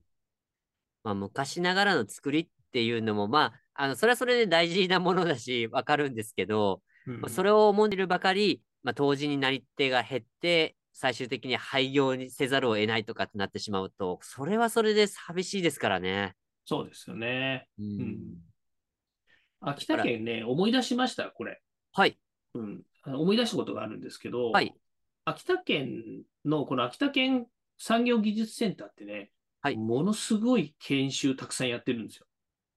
[1.04, 16.36] まあ、昔ながらの作りっていうのも、まあ、あの、それはそれで大事なものだし、わかるんですけど、うんまあそれを思んでるばかり、まあ、当時になり手が減って、最終的に廃業にせざるを得ないとかってなってしまうと、それはそれで寂しいですからね。
[16.66, 17.68] そうですよね。
[17.80, 18.20] うんん
[19.60, 21.62] 秋田県ね、思い出しました、これ。
[21.94, 22.18] はい。
[22.54, 24.74] うん、思い出したことがあるんですけど、はい。
[25.26, 32.26] 秋田県のこの秋田県産業技術センターってね、はいものすごい研修たくさんやってるんですよ。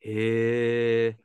[0.01, 1.19] へえ。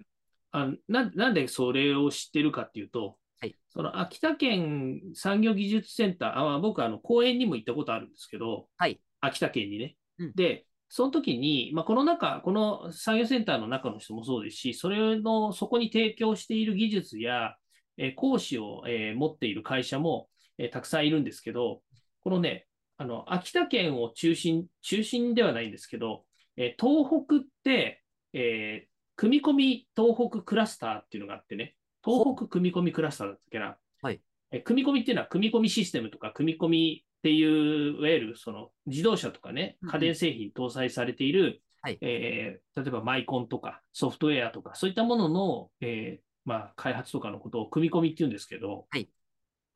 [0.51, 8.99] あななんでそれを知ってるかっていうと、はいその秋田県産業技術センター、あまあ僕あの講演にも行ったことあるんですけど、はい。
[9.21, 9.95] 秋田県にね。
[10.19, 17.55] うんで、その時に、まあ、この中、この産業センターの中の人もそうですし、それの、そこに提供している技術や、
[17.97, 21.81] えー講師を、えー持っている会社も、えーたくさんいるんですけど、
[22.25, 26.25] このね、あの、秋田県を中心、中心ではないんですけど、
[26.57, 28.90] えー東北って、えー
[29.21, 33.77] 組み込み東北クラスターっていうのがあってね、東北組み込みクラスターだったっけな。
[34.01, 34.19] はい。
[34.49, 39.93] えー組み込みっていうのは、組み込みシステムとか、組み込みっていう、いわゆるその自動車とかねうんう、ん。
[39.93, 41.99] 家電製品搭載されている、はい。
[42.01, 49.07] えー例えばマイコンとかソフトウェアとか、そういったものの、えーまあ、開発とかのことを組み込みっていうんですけど、はい。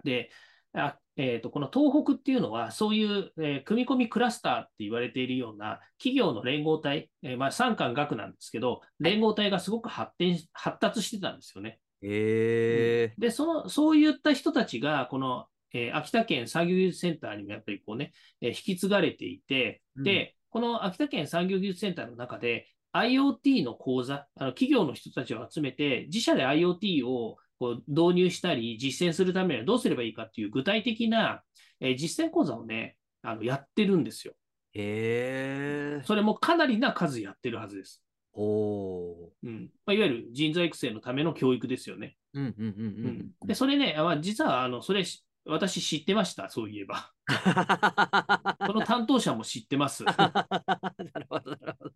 [0.03, 0.31] で、
[0.75, 11.79] あえー、とこの東北っていうのは、そういう、えー、組み込みクラスターって言われているような企業の連合体、えー、まあ、産官学なんですけど、連合体がすごく発展、発達してたんですよね。
[12.01, 18.11] へでその、そういった人たちが、この、えー、秋田県産業技術センターにもやっぱりこうね、
[18.41, 31.43] えー、引き継がれていて、うん、で、この秋田県産業技術センターの中で、IoT の講座、あの企業の人たちを集めて、自社で IoT をこう導入したり、実践するためにはどうすればいいかっていう具体的な、
[31.79, 34.33] えー、実践講座をね、あのやってるんですよ。
[34.73, 38.03] へそれもかなりな数やってるはずです。
[38.33, 42.17] おうんまあ、いわゆる人材育成のための教育ですよね。
[42.33, 45.05] うんうんうんうんうん、で、それね、あ実はあのそれ
[45.45, 47.11] 私知ってました、そういえば。
[48.65, 50.03] その担当者も知ってます。
[50.03, 51.95] なるほど、なるほど。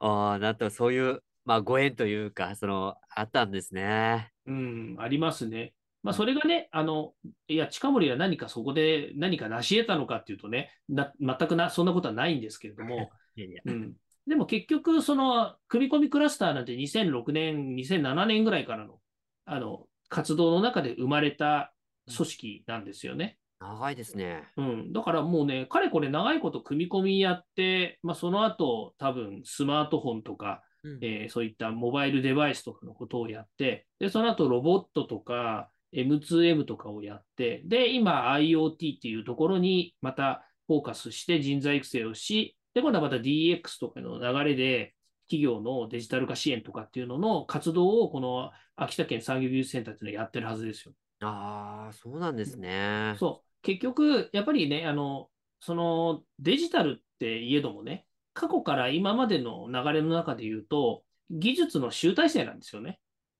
[0.00, 4.32] ああ、なんとそういうまあ、ご縁というか、その、あったんですね。
[4.46, 5.74] うん、ありますね。
[6.02, 7.14] まあ、それがね、あの、
[7.48, 13.94] いや、近森は何かそこで何か成し得たのかっていうとね、な全くな、そんなことはないんですけれども、 いやいやうん、
[14.26, 18.98] でも結局、その、組み込みクラスターなんて2006年、2007年ぐらいからの、
[19.44, 21.72] あの、活動の中で生まれた
[22.14, 23.38] 組織なんですよね。
[23.60, 24.50] 長いですね。
[24.56, 24.92] うん。
[24.92, 44.94] だからもうね、かれこれ長いこと組み込みやって、まあ、その後、多分スマートフォンとか、うん、えー、そういったモバイルデバイスとかのことをやって、で、その後ロボットとか M2M とかをやって、で、今 IoT っていうところにまたフォーカスして人材育成をし、で、今度はまた DX とかの流れで、
[45.28, 50.94] 企業のデジタル化支援とかっていうのの活動を、この秋田県産業技術センターっていうのはやってるはずですよ。
[51.20, 53.14] ああ、そうなんですね。
[53.18, 53.48] そう。
[53.62, 62.98] 結局、やっぱりね、あの、そのデジタルっていえどもね、過去から今までの流れの中で言うと、技術の集大成なんですよね。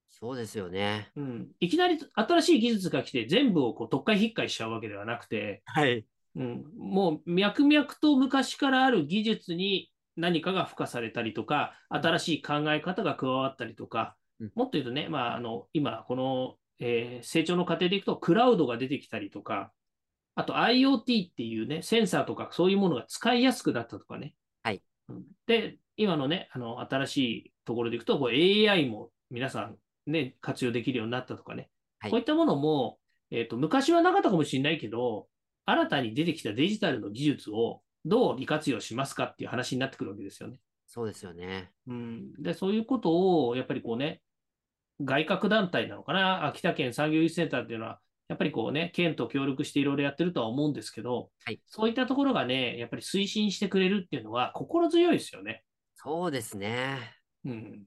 [0.09, 1.11] そうですよね。
[1.17, 1.49] うん。
[1.59, 6.05] いきなり新しい技術が来て全部をこう特化引っかいしちゃうわけではなくて、はい。
[6.37, 19.73] うん、もう脈々と昔からある技術に何かが付加されたりとか、新しい考え方が加わったりとか、うん、もっと言うとね、まあ、あの今、この、えー、成長の過程でいくと、クラウドが出てきたりとか、
[20.35, 24.35] あと IoT っていうね、センサーとかそういうものが使いやすくなったとかね、
[25.47, 32.99] で、今のね、あの、新しいところでいくと、こう AI も皆さんね、活用できるようになったとかね、はい、こういったものも、
[33.31, 35.27] えっ、ー、と、昔はなかったかもしれないけど、
[35.65, 40.59] 新たに出てきたデジタルの技術をどう利活用しますかっていう話になってくるわけですよね。
[40.87, 41.71] そうですよね。
[41.87, 42.33] うん。
[42.35, 44.21] で、そういうことを、やっぱりこうね、
[45.01, 48.01] 外郭団体なのかな、秋田県産業技術センターっていうのは、
[48.33, 55.65] やっぱりこうね、県と協力していろいろやってるとは思うんですけど、はい、そういったところがね、やっぱり推進してくれるっていうのは心強いですよね。
[55.97, 56.97] そうですね。
[57.45, 57.83] うん。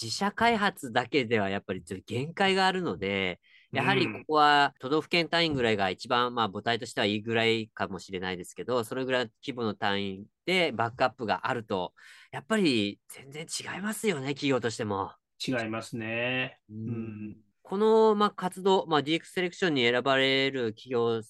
[0.00, 3.40] 自社開発だけではやっぱり限界があるので、
[3.72, 11.94] やはりここは都道府県単位ぐらいが一番、まあ母体としてはいいぐらいかもしれないですけど、それぐらい規模の単位でバックアップがあると、
[12.30, 15.10] やっぱり全然違いますよね、企業としても。
[15.44, 16.60] 違いますね。
[16.70, 17.36] うん、
[17.68, 21.20] この、まあ、活動、まあ、DX セレクションに選ばれる企業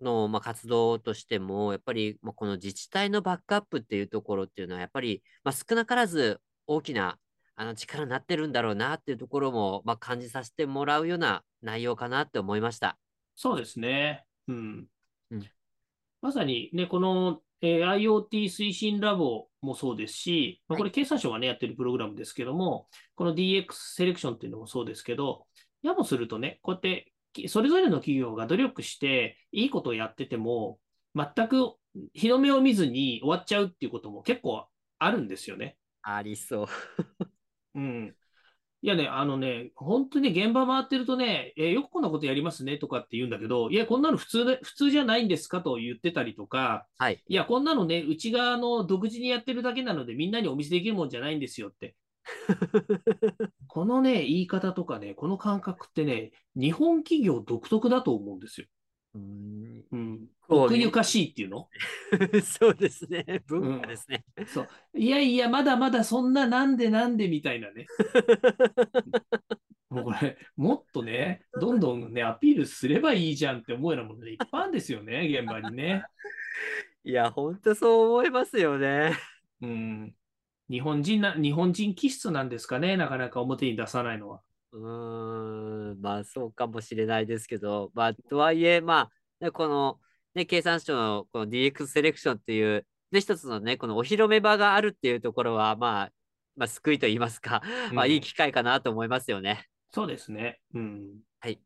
[0.00, 7.18] の、まあ、活動としても、やっぱり、まあ、この自治体のバックアップっていうところっていうのは、やっぱり、まあ、少なからず大きな
[7.54, 12.98] あの力になってるんだろうなっていうところも、まあ、感じさせてもらうような内容かなって思いました。
[13.36, 14.24] そうですね。
[14.48, 14.86] うん。
[15.30, 15.46] うん、
[16.20, 25.46] まさにね、この、えー、IoT 推進ラボもそうですし、まあ、これ経産省がね、やってるプログラムですけども、この DX セレクションっていうのもそうですけど、
[25.86, 27.12] やもするとね、こうやって
[27.48, 30.78] それぞれの企業が努力していいことをやってても、
[31.14, 31.74] 全く
[32.14, 34.66] 日の目を見ずに終わっちゃうっていうことも結構
[34.98, 35.76] あるんですよね。
[36.02, 36.66] ありそう。
[37.74, 38.14] うん。
[38.82, 51.96] いやね、あのね、本当に現場回ってるとね、えー、よくこんなことやりますねとかって言うんだけど、いや、こんなの普通で、普通じゃないんですかと言ってたりとか、はい、いや、こんなのね、内側の独自にやってるだけなので、みんなにお見せできるもんじゃないんですよって
[53.68, 58.66] このね、言い方とかね、この感覚ってね、日本企業独特だと思うんですよ。
[59.14, 59.84] うん。
[59.92, 60.26] うん。
[60.48, 61.68] 奥ゆかしいっていうの？
[62.42, 63.42] そうですね。
[63.46, 64.68] 文化ですね、うん、そう。
[64.94, 67.86] いやいや、まだまだそんななんでなんでみたいなね。
[69.88, 76.04] もうこれ、もっとね、どんどんね、アピールすればいいじゃんって思うようなものでいっぱいあるんですよね、現場にね。
[77.04, 79.16] いや、ほんとそう思いますよね。
[79.62, 80.14] うん。
[80.68, 84.40] 日本人な、日本人気質なんですかね、なかなか表に出さないのは。
[84.72, 90.00] うーん、まあそうかもしれないですけど、まあとはいえ、まあ、ね、この、
[90.34, 96.10] ね、経産省のこの DX セレクションっていう、で、一つのね、このお披露目場があるっていうところは、まあ、
[96.56, 99.66] まあ、救いと言いますか、まあいい機会かなと思いますよね。
[99.92, 100.60] そうですね。
[100.74, 101.20] うん。
[101.40, 101.60] はい。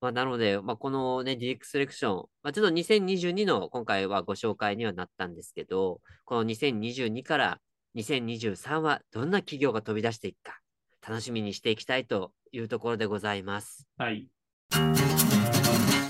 [0.00, 7.60] まあ、なので、まあ、このね、DX セレクション、まあ、ちょっと2022の今回はご紹介にはなったんですけど、この2022から
[7.94, 10.60] 2023はどんな企業が飛び出していくか、
[11.06, 13.86] 楽しみにしていきたいというところでございます。
[13.98, 14.28] はい。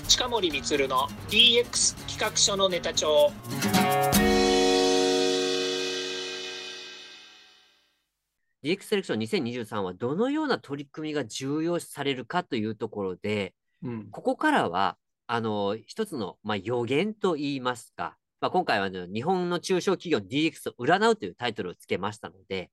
[0.07, 3.33] 近森光の DX 企画書のネタ帳。
[8.63, 14.09] DX セレクション2023はどのような取り組みが重要視されるかというところで、うん。
[14.09, 14.95] ここからは、
[15.27, 22.71] あの、一つの、まあ、予言と言いますか、まあ、今回は、ね、日本の中小企業 DX を占うというタイトルをつけましたので、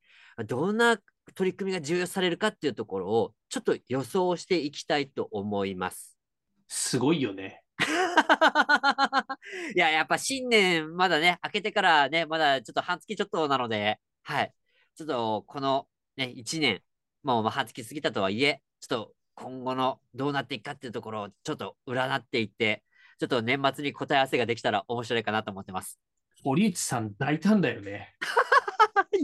[0.48, 0.98] どんな
[1.36, 6.18] 取り組みが重要視されるかっていうところを、ちょっと予想していきたいと思います。
[6.66, 7.62] すごいよね。
[9.76, 14.52] いや、やっぱ新年、まだね、明けてからね、まだちょっと半月ちょっとなので、はい。
[14.96, 16.82] ちょっと、このね、1年、
[17.22, 22.82] もうまあ半月過ぎたとはいえ、ちょっと今後のどうなっていくかっていうところをちょっと占っていって、
[23.20, 26.00] ちょっと年末に答え合わせができたら面白いかなと思ってます。
[26.42, 28.14] 堀内さん大胆だよね。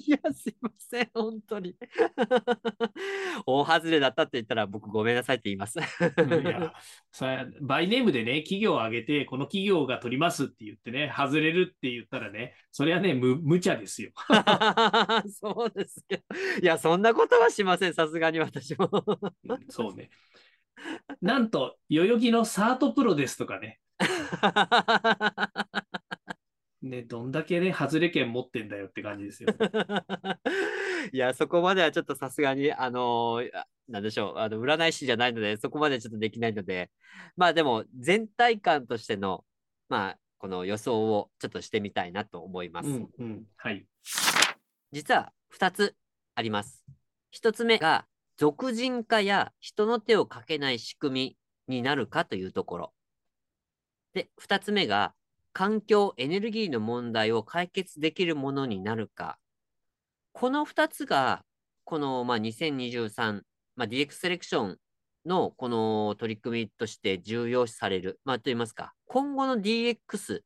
[0.06, 1.74] いや、すいません、本当に。
[3.46, 5.78] 大外れだったって言ったら僕ごめんなさいって言います。
[5.78, 5.82] い
[6.44, 6.74] や、
[7.10, 14.10] それバイネームでね、企業を挙げて、この企業が取りますって言ってね、外れるって言ったらね、それはね、む無茶ですよ。
[15.32, 16.22] そうですけど。
[16.60, 18.90] いや、そんなことはしません、さすがに私も。
[19.48, 20.10] うんそうね。
[21.20, 23.80] なんと、代々木のサートプロですとかね、
[26.82, 29.48] ね、どんだけね、外れ券持ってんだよって感じですよ。
[31.12, 36.90] いや、そこまではちょっとさすがに、あのーあなんでしょう、あの占い師じゃないので、そこまでちょっとできないので、
[37.36, 39.44] まあでも、全体感としての、
[39.88, 42.88] まあ、この予想をちょっとしてみたいなと思います。
[42.88, 43.86] うん、うん、はい。
[44.92, 45.94] 実は2つ
[46.34, 46.84] あります。
[47.32, 51.36] 1つ目が、俗人化や人の手をかけない仕組
[51.68, 52.92] みになるかというところ。
[54.16, 55.12] で、2つ目が、
[55.52, 59.38] 環境、エネルギーの問題を解決できるものになるか。
[60.32, 61.44] この2つが、
[61.84, 63.42] この、まあ、2023、
[63.76, 64.78] まあ、DX セレクション
[65.26, 70.40] のこの取り組みとして重要視される、まあ、といいますか、今後の DX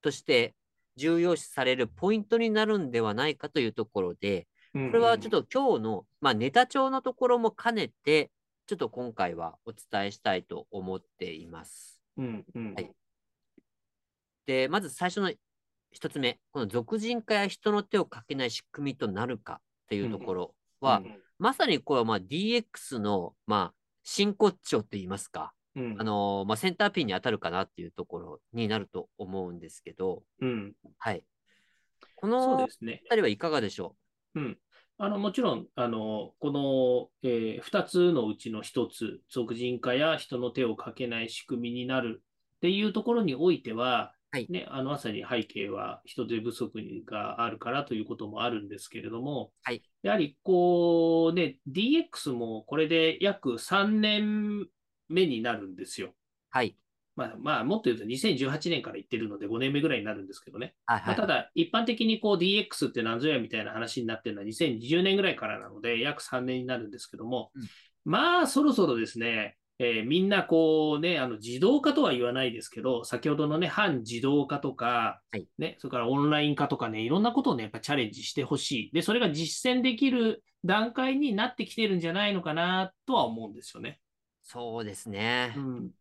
[0.00, 0.54] として
[0.96, 8.30] 重要視されるポイントになるんではないかというところで、ここれはちょっと今日の、まあ、ネタ帳のところも兼ねて、
[8.66, 11.93] ちょっと今回はお伝えしたいと思っています。
[12.16, 12.90] うん、うん、はい。
[14.46, 15.32] で、まず最初の
[15.90, 21.02] 一つ目、この俗人化や人の手をかけない仕組みとなるかというところは、
[21.38, 31.24] まさにこれはまあ DX のまあ真骨頂といいますか、うん、あのーまあ、センターピンに当たるかなっていうところになると思うんですけど、うん、はい。
[32.16, 33.02] このですね。
[33.04, 33.96] 二人はいかがでしょ
[34.34, 34.58] うん。
[34.98, 42.22] あの、もちろん、あの、この、えー、2つのうちの1つ、俗人化や人の手をかけない仕組みになる
[42.56, 46.72] っていうところにおいては、はいね、あの、まさに背景は人手不足
[47.04, 54.68] があるからということもあるんですけれども、はいやはり、こう、ね、DX もこれで約3年
[55.08, 56.08] 目になるんですよ。
[56.08, 56.12] う
[56.50, 56.76] はい。
[57.16, 60.74] まあ、まあ、もっと言うと2018年から言ってるので5年目ぐらいになるんですけどね。
[60.86, 61.06] はいはい。
[61.08, 67.62] まあ、ただ、一般的にこう DX って何ぞやみたいな話になってるのは2020年ぐらいからなので、約3年になるんですけども、うん
[68.04, 78.90] まあ、そろそろですね、えーみんなこうね、あの自動化とは言わないですけど、先ほどのね、反自動化とか、はいね、それからオンライン化とかね、いろんなことをね、やっぱチャレンジしてほしい。
[78.92, 83.98] で、それが実践できる段階になってきてるんじゃないのかなとは思うんですよね。
[84.46, 85.56] そうですね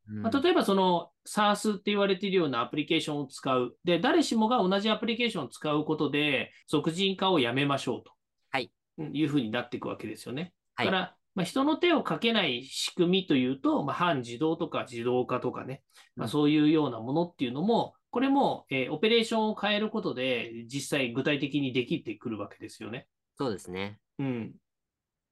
[0.05, 3.77] まあ、例えばその SARS って言われているようなアプリケーションを使う。
[3.85, 8.11] で、誰しもが同じアプリケーションを使うことで、俗人化をやめましょうと。
[8.51, 9.15] はいうん。
[9.15, 10.53] いうふうになっていくわけですよね。
[10.75, 15.81] はいだから、まあ、人の手をかけない仕組みというと、まあ、反自動とか自動化とかね、
[16.15, 23.07] まあ、うんそういうようなものっていうのも、これも、えーオペレーションを変えることで、実際具体的にできてくるわけですよね。
[23.37, 23.99] そうですね。
[24.19, 24.53] うん。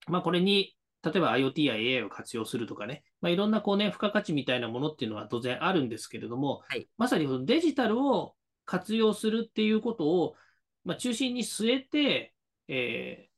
[0.07, 6.87] まあ、これに、例えば IoT や AI を活用するとかね、まあ、いろんなこうね、付加価値みたいなものっていうのは当然あるんですけれども、はい。
[6.97, 8.35] まさにデジタルを
[8.65, 10.35] 活用するっていうことを、
[10.85, 12.33] まあ、中心に据えて、
[12.67, 13.31] えー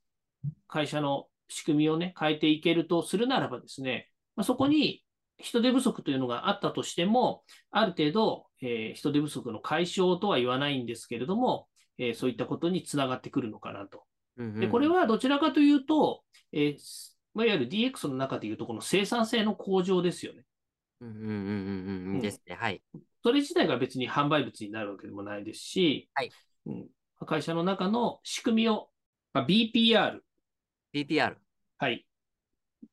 [0.66, 5.04] 会社の仕組みをね、変えていけるとするならばですね、まあ、そこに
[5.38, 14.04] 人手不足というのがあったとしても、ある程度、えー人手不足の解消とは言わないんですけれども、えーそういったことにつながってくるのかなと。
[14.60, 20.44] で、これはどちらかというと、えーまあ、いわゆる DX の中でいうと、この生産性の向上ですよね。
[21.00, 22.54] うんうんうんうんうんですね。
[22.54, 22.82] はい。
[23.22, 26.30] それ自体が別に販売物になるわけでもないですし、はい
[26.66, 26.86] うん、
[27.26, 28.88] 会社の中の仕組みを、
[29.32, 30.20] まあ、BPR、
[30.94, 31.34] BPR。
[31.78, 32.06] はい、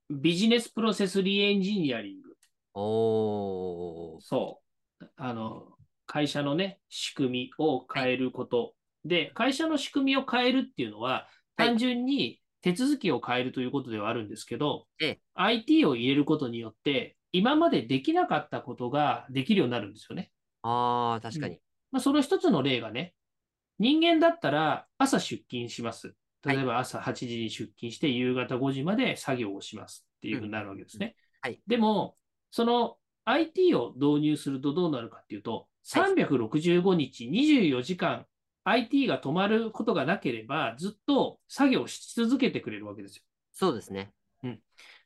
[0.10, 2.32] ビジネスプロセスリエンジニアリング、
[2.74, 4.22] おー。
[4.22, 4.62] そ
[5.02, 5.06] う。
[5.18, 5.68] あの、
[6.06, 8.74] 会社のね、仕組みを変えること。
[9.06, 11.26] で、会社の仕組みを変えるっていうのは、はい
[11.58, 20.32] 単純に手続きを変えるということではあるんですけど、ええ IT を入れることによって、今までできなかったことができるようになるんですよね。
[20.62, 21.60] ああ、確かに。
[21.92, 23.14] まあ、その一つの例がね、
[23.80, 26.14] 人間だったら朝出勤します。
[26.46, 31.16] 例えば朝8時に出勤して夕方5時まで作業をしますっていうふうになるわけですね。
[31.42, 32.16] はいでも、
[32.52, 38.28] その IT を導入するとどうなるかっていうと、はい365日24時間
[38.64, 43.24] IT が止まることがなければずっと作業し続けてくれるわけですよ。
[43.54, 44.12] そうですね。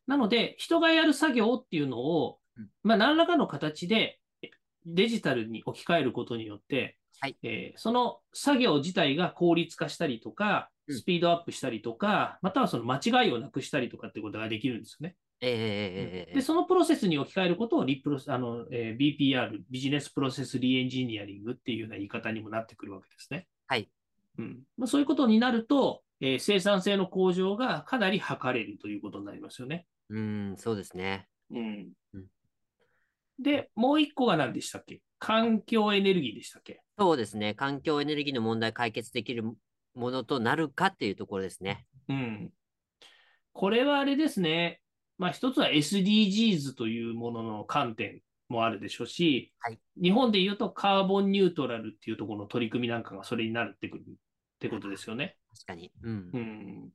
[0.07, 4.49] なので、人がやる作業っていうのをうん、まあ、何らかの形でえ
[4.85, 15.15] デジタルに置き換えることによって、はいえーその作業自体が効率化したりとか、うんスピードアップしたりとか、またはその間違いをなくしたりとかってことができるんですよね。
[15.41, 23.47] えで、そのプロセスに置き換えることをリプロあの、えー BPR、ビジネスプロセスリエンジニアリングっていうような言い方にもなってくるわけですね。
[23.67, 23.89] はい。
[24.37, 29.85] うんまあ、そういうことになると、えー生産性の向上がかなり図れるということになりますよね。
[30.09, 31.27] うーん、そうですね。
[31.51, 32.25] うんうん
[33.37, 35.01] で、もう一個が何でしたっけ？
[35.19, 36.79] 環境エネルギーでしたっけ？
[36.97, 37.53] そうですね。
[37.53, 41.85] 環境エネルギーの問題解決できるものとなるかっていうところですね。
[42.07, 42.49] うん。
[43.51, 44.79] これはあれですね。
[45.17, 54.13] まあ一つは SDGs というものの観点もあるでしょうし、はい日本で言うとカーボンニュートラルっていうところの取り組みなんかがそれになるってくるっ
[54.59, 55.37] てことですよね。
[55.53, 55.91] 確かに。
[56.03, 56.37] うんう。
[56.37, 56.89] ん。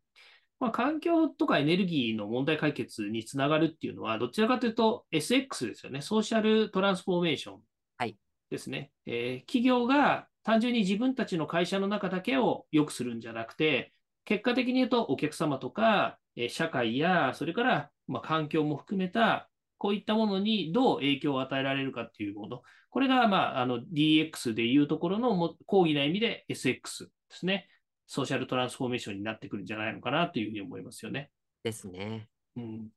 [0.58, 6.02] まあ環境とかエネルギーの問題解決につながるっていうのは、どちらかというと SX ですよね。
[6.02, 7.60] ソーシャルトランスフォーメーション
[7.96, 8.18] はい
[8.50, 8.92] ですね。
[9.06, 13.92] えー企業が単純に自分たちの会社の中だけを良くするんじゃなくて、
[14.24, 19.48] 結果的に言うとお客様とか、えー社会や、それからまあ環境も含めた、
[19.78, 22.62] こういったものにどう影響を与えられるかっていうもの。
[22.90, 27.68] これが、まあ、あの DX でいうところのも講義な意味で SX ですね。
[28.06, 31.30] ソーシャルトランスフォーメーションになってくるんじゃないのかなというふうに思いますよね。
[31.62, 32.28] ですね。
[32.56, 32.88] うん。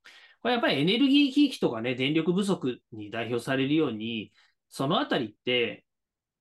[0.41, 4.33] これやっぱりエネルギー危機とかね、電力不足に代表されるように、
[4.69, 5.85] そのあたりって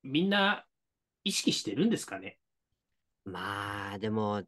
[0.03, 0.65] みんな
[1.23, 2.39] 意識してるんですかね？
[3.25, 4.43] まあ、でも、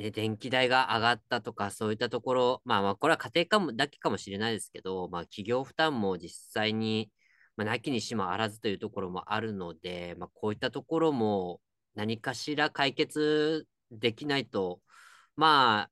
[0.00, 7.10] ね、電気代が上がったとか、そういったところ、まあまあ、これは家庭かもだけかもしれないですけど、まあ、企業負担も実際に、
[7.56, 11.60] まあ、なきにしもあらずというところもあるので、まあ、こういったところも
[11.94, 14.80] 何かしら解決できないと、
[15.36, 15.90] まあ、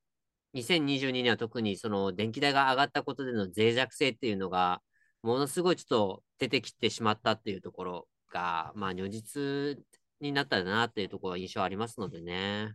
[0.54, 4.80] 2022年は特にその電気代が上がったことでの脆弱性っていうのが、
[5.22, 9.78] ものすごいちょっと出てきてしまったっていうところが、まあ、如実
[10.20, 12.72] になったなっていうところは印象ありますのでね。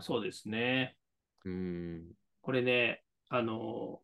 [0.00, 0.96] そうですね。
[1.44, 2.12] うん。
[2.40, 4.00] これね、あの、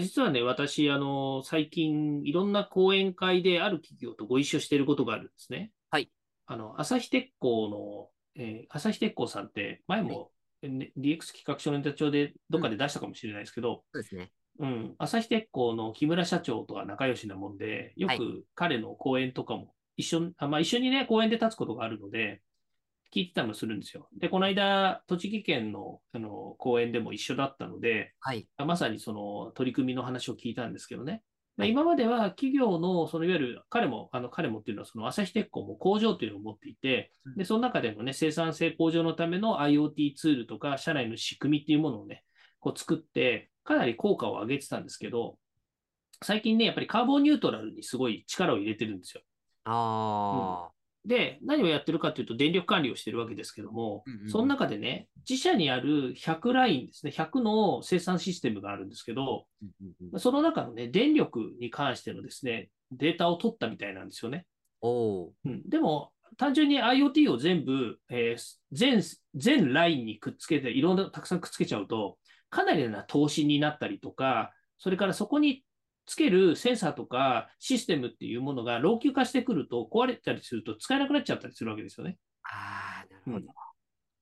[0.00, 5.72] 実はね、私、あの、最近、いろんな講演会である企業とご一緒していることがあるんですね。
[5.90, 6.10] はい。
[6.46, 10.30] あの、朝日鉄工の、えー朝日鉄工さんって、前も、
[10.62, 14.30] ね DX 企画書のネタ帳でどっかで出したかもしれないですけど、そうですね。
[14.58, 22.42] うん、朝日鉄工の木村社長とは仲良しなもんで、よはいく彼の講演とかも一緒に、あまあ、一緒にね、講演で立つことがあるので、
[23.16, 24.08] 聞いてたりもするんですよ。
[24.18, 28.46] で、この間、栃木県のあの講演でも一緒だったので、はい。
[28.58, 31.22] まさにその取り組みの話を聞いたんですけどね。
[31.56, 42.22] まあはい今までは企業の、そのいわゆる彼も、あの彼もっていうのは、その朝日鉄工も工場というのを持っていてうん、で、その中でもね、生産性向上のための IoT ツールとか、社内の仕組みっていうものをね、
[42.60, 45.38] こう作って、かなり効果を上げてたんですけど、
[46.22, 49.22] 最近ね、やっぱりカーボンニュートラルにすごい力を入れてるんですよ。
[49.64, 50.70] あ
[51.06, 59.66] で、何をやってるかというと、電力管理をしてるわけですけども、うんうんうんその中でね、自社にある100ラインですね、100の生産システムがあるんですけど、ー。
[59.80, 64.46] うんうんうんその中のね、電力に関してのですね、データを取ったみたいなんですよね。
[64.80, 65.30] おー。
[65.44, 69.02] うん、でも、単純に IoT を全部、えー全、
[69.34, 72.18] 全ラインにくっつけて、いろんな、たくさんくっつけちゃうと、
[72.50, 75.64] かなりな投資になったりとか、それからそこに
[76.06, 82.16] つけるセンサーとかシステムっていうものが老朽化してくると、壊れたりすると使えなくなっちゃったりするわけですよね。
[82.44, 83.46] ああ、なるほど。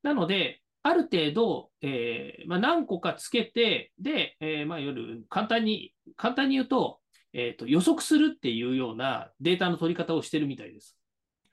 [0.02, 7.00] なので、ある程度、えーまあ、何個かつけて、で、えーまあ、いわゆる簡単に、簡単に言うと、
[7.32, 10.98] えーと、予測するっていうようなデータの取り方をしてるみたいです。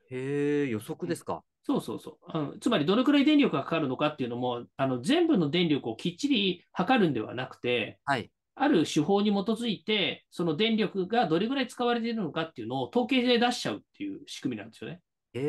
[0.09, 1.43] へえ、予測ですか？
[1.63, 2.39] そうそうそう。
[2.39, 8.31] うん、つまり、どれくらい電力がかかるのかっていうのも、あの全部の電力をきっちり測るんではなくて、はい。
[8.55, 15.01] ある手法に基づいて、その電力がどれぐらい使われているのかっていうのを統計で出しちゃうっていう仕組みなんですよね。
[15.33, 15.41] へ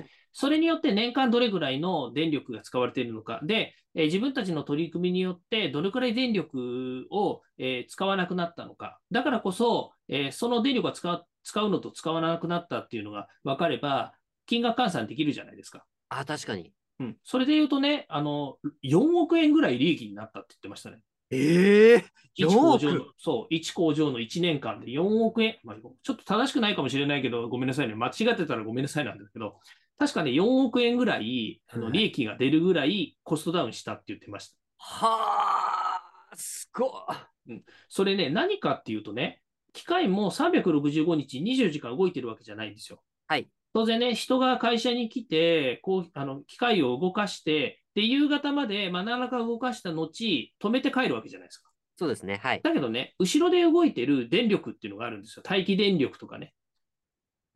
[0.00, 3.40] え、それによって年間どれぐらいの電力が使われているのか。
[3.44, 8.98] で、えー自分たちの取り組みによってどれくらい電力を、えー使わなくなったのか。
[9.10, 14.14] だからこそ、えーその電力が使う使うのと使わなくなったっていうのが分かれば、
[14.46, 15.84] 金額換算できるじゃないですか。
[16.08, 16.72] あ、確かに。
[17.00, 17.16] うん。
[17.22, 20.98] それで言うとね、あの、4億円ぐらい利益になったって言ってましたね。
[21.34, 22.04] ええ
[22.36, 27.94] 1 4工億場の、そう、1工場の1年間で4億円、まあ、ちょっと正しくないかもしれないけど、ごめんなさいね。
[27.94, 29.60] 間違ってたらごめんなさいなんですけど、
[29.98, 34.56] 確かね、4億円ぐらい、あのはい利益が出るぐらいコストダウンしたって言ってました。
[34.78, 36.00] は
[36.32, 37.06] あ、すご
[37.48, 37.60] い。
[37.88, 39.40] それね、何かっていうとね、
[39.72, 43.00] 機械も365日20時間動いてるわけじゃないんですよ。
[43.28, 43.48] はい。
[43.72, 51.70] 当然ね、人が会社に来て、こう、あの、機械を動かして、で、夕方まで、まあ、何らか動かした後、止めて帰るわけじゃないですか。
[51.96, 52.40] そうですね。
[52.42, 52.60] はい。
[52.62, 55.42] だけどね、後ろで動いてる電力っていうのがあるんですよ。
[55.48, 56.52] 待機電力とかね。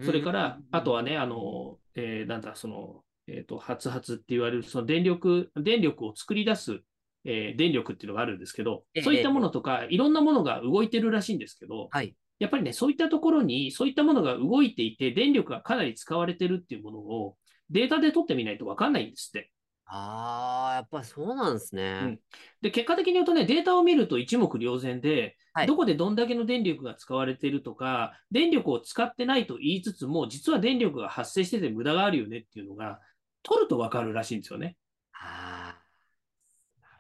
[0.05, 6.81] それから、あとは、はね、あの、えーなんだ、その、えっ、と、発発って言われる、その電力、電力を作り出す、
[7.25, 12.15] えー電力っていうのがあるんですけどええ、そういったものとか、いろんなものが動いてるらしいんですけど、はい。
[12.39, 17.37] やっぱりね、そういったところに、そういったものが動いていて、電力がかなり使われてるっていうものを、
[17.71, 19.51] データで取ってみないと分かんないんですって。
[19.91, 22.01] ああ、やっぱそうなんですね。
[22.03, 22.21] うん
[22.61, 33.01] で、結果的に言うとね、データを見ると一目瞭然で、はいどこでどんだけの電力が使われてるとか、電力を使ってないと言いつつも、実は電力が発生してて無駄があるよねっていうのが、
[33.43, 34.77] 取ると分かるらしいんですよね。
[35.15, 35.77] あ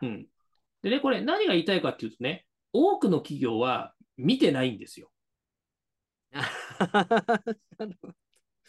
[0.02, 0.26] うん。
[0.82, 5.10] でね、これ何が言いたいかっていうとね、多くの企業は見てないんですよ。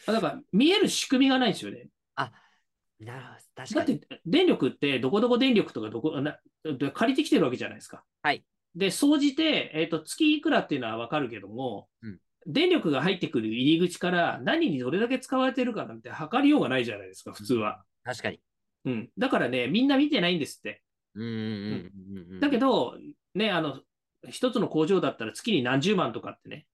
[0.06, 0.12] あ。
[0.12, 1.90] だから見える仕組みがないんですよね。
[3.00, 3.40] なるほど。
[3.56, 4.00] 確かに。
[4.00, 8.04] だって電力ってどこどこ電力とかどこなで借りてきてるわけじゃないですか。
[8.22, 8.44] はい。
[8.76, 17.84] で、総じて、えっと月いくらっていうのは分かるけども、うん電力が入ってくる入り口から何にどれだけ使われてるかなんて測りようがないじゃないですか、普通は。
[18.04, 18.40] 確かに。
[18.86, 19.10] うん。
[19.18, 20.82] だからね、みんな見てないんですって。
[21.16, 22.40] うんうんうんうんうん。
[22.40, 22.96] だけど、
[23.36, 23.82] ね、あの、
[24.30, 26.66] 一つの工場だったら月に何十万とかってね。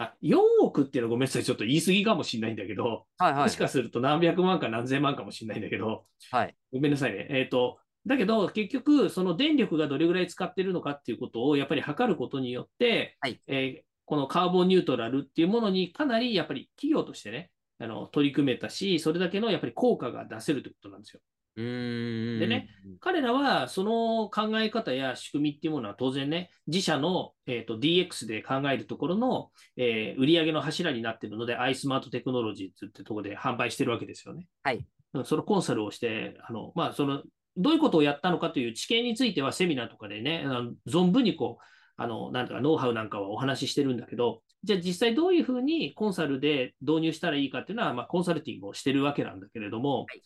[0.00, 3.56] あ、4億っていうのはごめんなさい、ちょっと言い過ぎかもしれないんだけど、はいはいもし。
[3.56, 6.56] かすると何百万か何千万かもしれないんだけど、はい。
[6.72, 7.26] ごめんなさいね。
[7.28, 21.20] えっ、と、だけど、結局、その電力がどれぐらい使ってるのかっていうことをやっぱり測ることによって、はいえーこのカーボンニュートラルっていうものにかなりやっぱり企業としてね、あの取り組めたし、それだけのやっぱり効果が出せるということなんですよ。
[21.56, 22.40] うーん。
[22.40, 22.68] でね。
[23.00, 34.46] 彼らはその考え方や仕組みっていうものは当然ね、自社の、えー、と DX で考えるところの、えー売上の柱になっているので、iSmart テクノロジーってってところで販売してるわけですよね。
[34.62, 34.76] はい。
[34.76, 37.22] うんそのコンサルをして、あのまあ、その
[37.56, 41.64] どういうことをやったのかという知見についてはセミナーとかでね、あの存分にこう、
[41.96, 50.22] あのなんとかノウハウなんかはお話ししてるんだけど、じゃあ実際どういうふうにコンサルで導入したらいいかっていうのは、まあ、コンサルティングをしてるわけなんだけれども、はい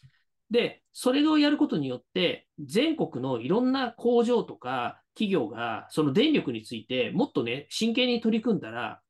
[0.50, 9.00] で、それをやることによって、全国のいろんな工場とか企業が、その電力についてもっとね、真剣に取り組んだら、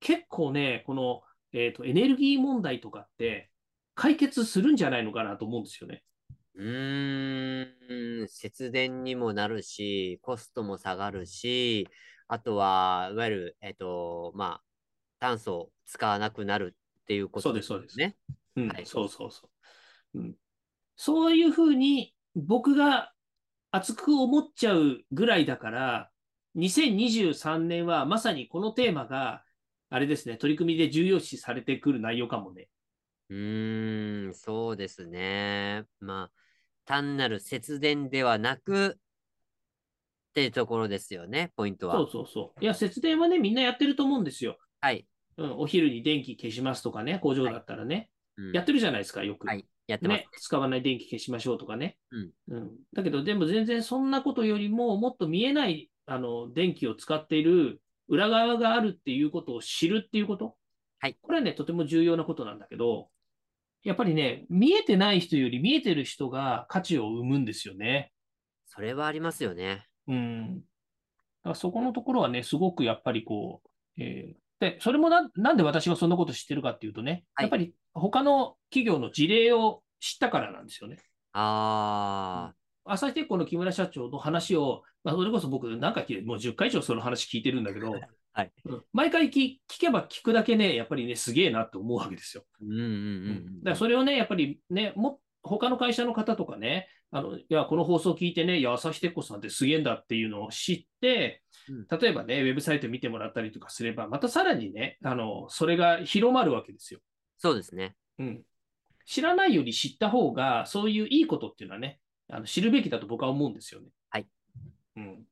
[0.00, 1.22] 結構ね、この、
[1.52, 3.50] えーとエネルギー問題とかって
[3.94, 6.02] 解決するんじゃないのかなと思うんですよね。
[6.54, 8.28] うーん。
[8.28, 11.88] 節電にもなるし、コストも下がるし、
[12.28, 14.62] あとは、いわゆる、えっと、まあ、
[15.18, 18.16] 炭素を使わなくなるっていうことそうですそうですね。
[18.56, 19.48] うん、はいそうそうそ
[20.14, 20.18] う。
[20.18, 20.34] うん、
[21.04, 23.12] そういうふうに僕が
[23.72, 26.10] 熱く思っちゃうぐらいだから、
[26.54, 29.42] 2023年はまさにこのテーマが、
[29.90, 32.68] あれですね、取り組みで重要視されてくる内容かもね。
[33.30, 35.86] うーん、そうですね。
[35.98, 36.40] まあ、
[36.84, 41.96] 単なる節電ではなく、っていうところですよね、ポイントは。
[41.96, 42.64] そうそうそう。
[42.64, 44.56] いや、節電はね、みんなやってると思うんですよ。
[44.80, 45.04] はい。
[45.36, 49.48] うん、お昼に電気消しますとかね、工場だったらね、うんやってるじゃないですか、よく。
[49.48, 49.66] はい。
[49.92, 50.18] やってます。
[50.18, 51.96] ね、使わない電気消しましょうとかね。
[52.10, 60.56] うんうんだけど、でも全然そんなことよりも、もっと見えないあの電気を使っている裏側があるっていうことを知るっていうこと？
[60.98, 63.08] はいこれはね、とても重要なことなんだけど、
[63.84, 68.12] やっぱりね、見えてない人より見えてる人が価値を生むんですよね。
[68.66, 69.86] それはありますよね。
[70.08, 70.58] うん。
[70.58, 70.62] だ
[71.42, 80.98] からそこのところはね、すごくやっぱりこう、えーで、それもな、なんで私がそんなこと知ってるかっていうとね、はいやっぱり他の企業の事例を知ったからなんですよね。
[81.32, 82.52] あ
[82.84, 87.98] 朝日鉄工の木村社長の話を、まあ、それこそ僕、何回聞いて、もう10回以上その話聞いてるんだけど、は
[88.44, 92.44] いうん毎回聞聞けば聞くだけね、やっぱりね、すげえなって思うわけですよ。
[92.62, 92.66] ー。
[92.66, 93.58] うんうんうんうん。
[93.58, 107.00] だからそれをね、やっぱりね、も他の会社の方とかね、あのいやこの放送聞いてね、いや、朝日鉄工さんってすげえんだっていうのを知って、うん例えばね、ウェブサイト見てもらったりとかすれば、またさらにね、あのそれが広まるわけですよ。
[107.42, 107.96] そうですね。
[108.20, 108.42] うん。
[109.04, 111.98] 知らないより知った方が、そういういいことっていうのはね、
[112.30, 113.88] あの知るべきだと僕は思うんですよね。
[114.10, 114.26] はい。
[114.96, 115.24] うん。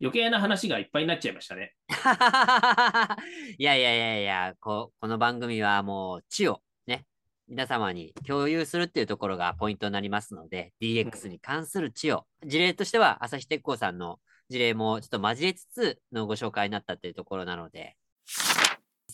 [0.00, 1.74] 余計な話がいっぱいになっちゃいましたね。
[3.58, 7.04] いやいやいやいや、ここの番組はもう知をね、
[7.46, 14.18] 皆様に共有するっていうところがポイントになりますので、DX に関する知を、事例としては朝日鉄工さんの
[14.48, 17.98] 事例もちょっと交えつつのご紹介になったっていうところなので、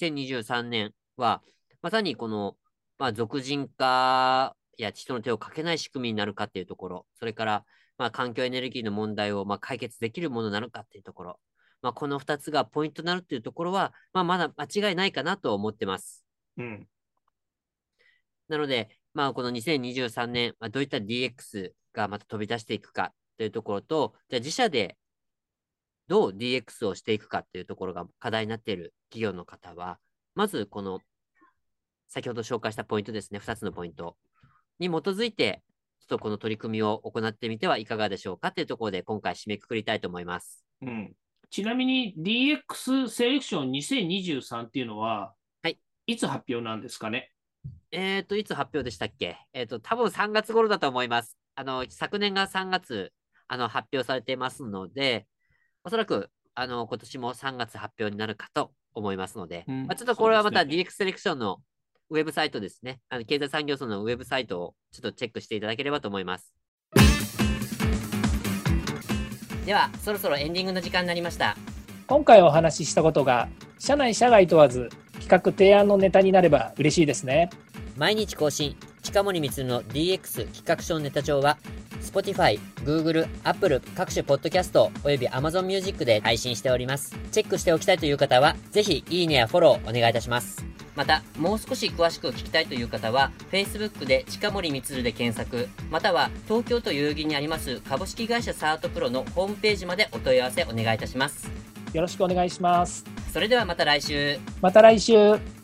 [0.00, 1.42] 2023年は、
[1.84, 2.56] まさにこの、
[2.98, 7.64] まあ、俗人化や人の手をかけない仕組みになるかっていうところ、それから、
[7.98, 11.40] まあ、環境エネルギーの問題をまあ解決できるものなのかっていうところ、
[11.82, 16.24] まあ、この2つがポイントになるっていうところは、まあ、まだ間違いないかなと思ってます。
[16.56, 16.88] うん。
[18.48, 24.96] なので、まあ、この2023年、まあ、どういった DX がまた飛び出していくかというところと、じゃあ自社で
[26.08, 29.98] どう DX をしていくかっていうところが課題になっている企業の方は、
[30.34, 31.00] まずこの
[32.14, 34.16] 先ほど紹介したポイントですね、2つのポイント
[34.78, 35.64] に基づいて、
[35.98, 40.64] ちょっとこの取り組みを行ってみてはいかがでしょうかというところで、今回締めくくりたいと思います。
[40.80, 41.12] うん。
[41.50, 45.34] ちなみに DX セレクション2023っていうのは、
[45.64, 45.80] はい。
[46.06, 47.32] いつ発表なんですかね？
[47.90, 49.36] えっ、と、いつ発表でしたっけ？
[49.52, 51.36] えっ、と、多分3月頃だと思います。
[51.56, 53.12] あの、昨年が3月、
[53.48, 55.26] あの、発表されていますので、
[55.82, 61.58] おそらく、あの、今年も3月発表になるかと思いますので、うんまあ、ちょっとこれはまた DX セレクションの
[62.10, 63.00] ウェブサイトですね。
[63.08, 66.54] あの経済産業省のウェブサイトをちょっとチェックしていただければと思います。
[69.64, 71.56] では、そろそろエンディングの時間になりました。
[72.06, 73.48] 今回お話ししたことが
[73.78, 74.90] 社内社外問わず
[75.20, 77.48] 企画提案のネタになれば嬉しいですね
[77.96, 81.56] 毎日更新、近森光の DX 企画書ネタ帳は、
[82.02, 87.16] Spotify、Google、Apple 各種ポッドキャストおよび Amazon Music で配信しております。
[87.30, 90.83] チェックしておきたいという方は、ぜひいいねやフォローお願いいたします。
[90.96, 101.50] また、もう少し詳しく聞きたいという方は、Facebook で近森光で検索、または東京都代々木にあります株式会社サートプロのホームページまでお問い合わせお願いいたします。
[101.94, 104.38] よろしくお願いしますそれではまた来週。
[104.60, 105.63] また来週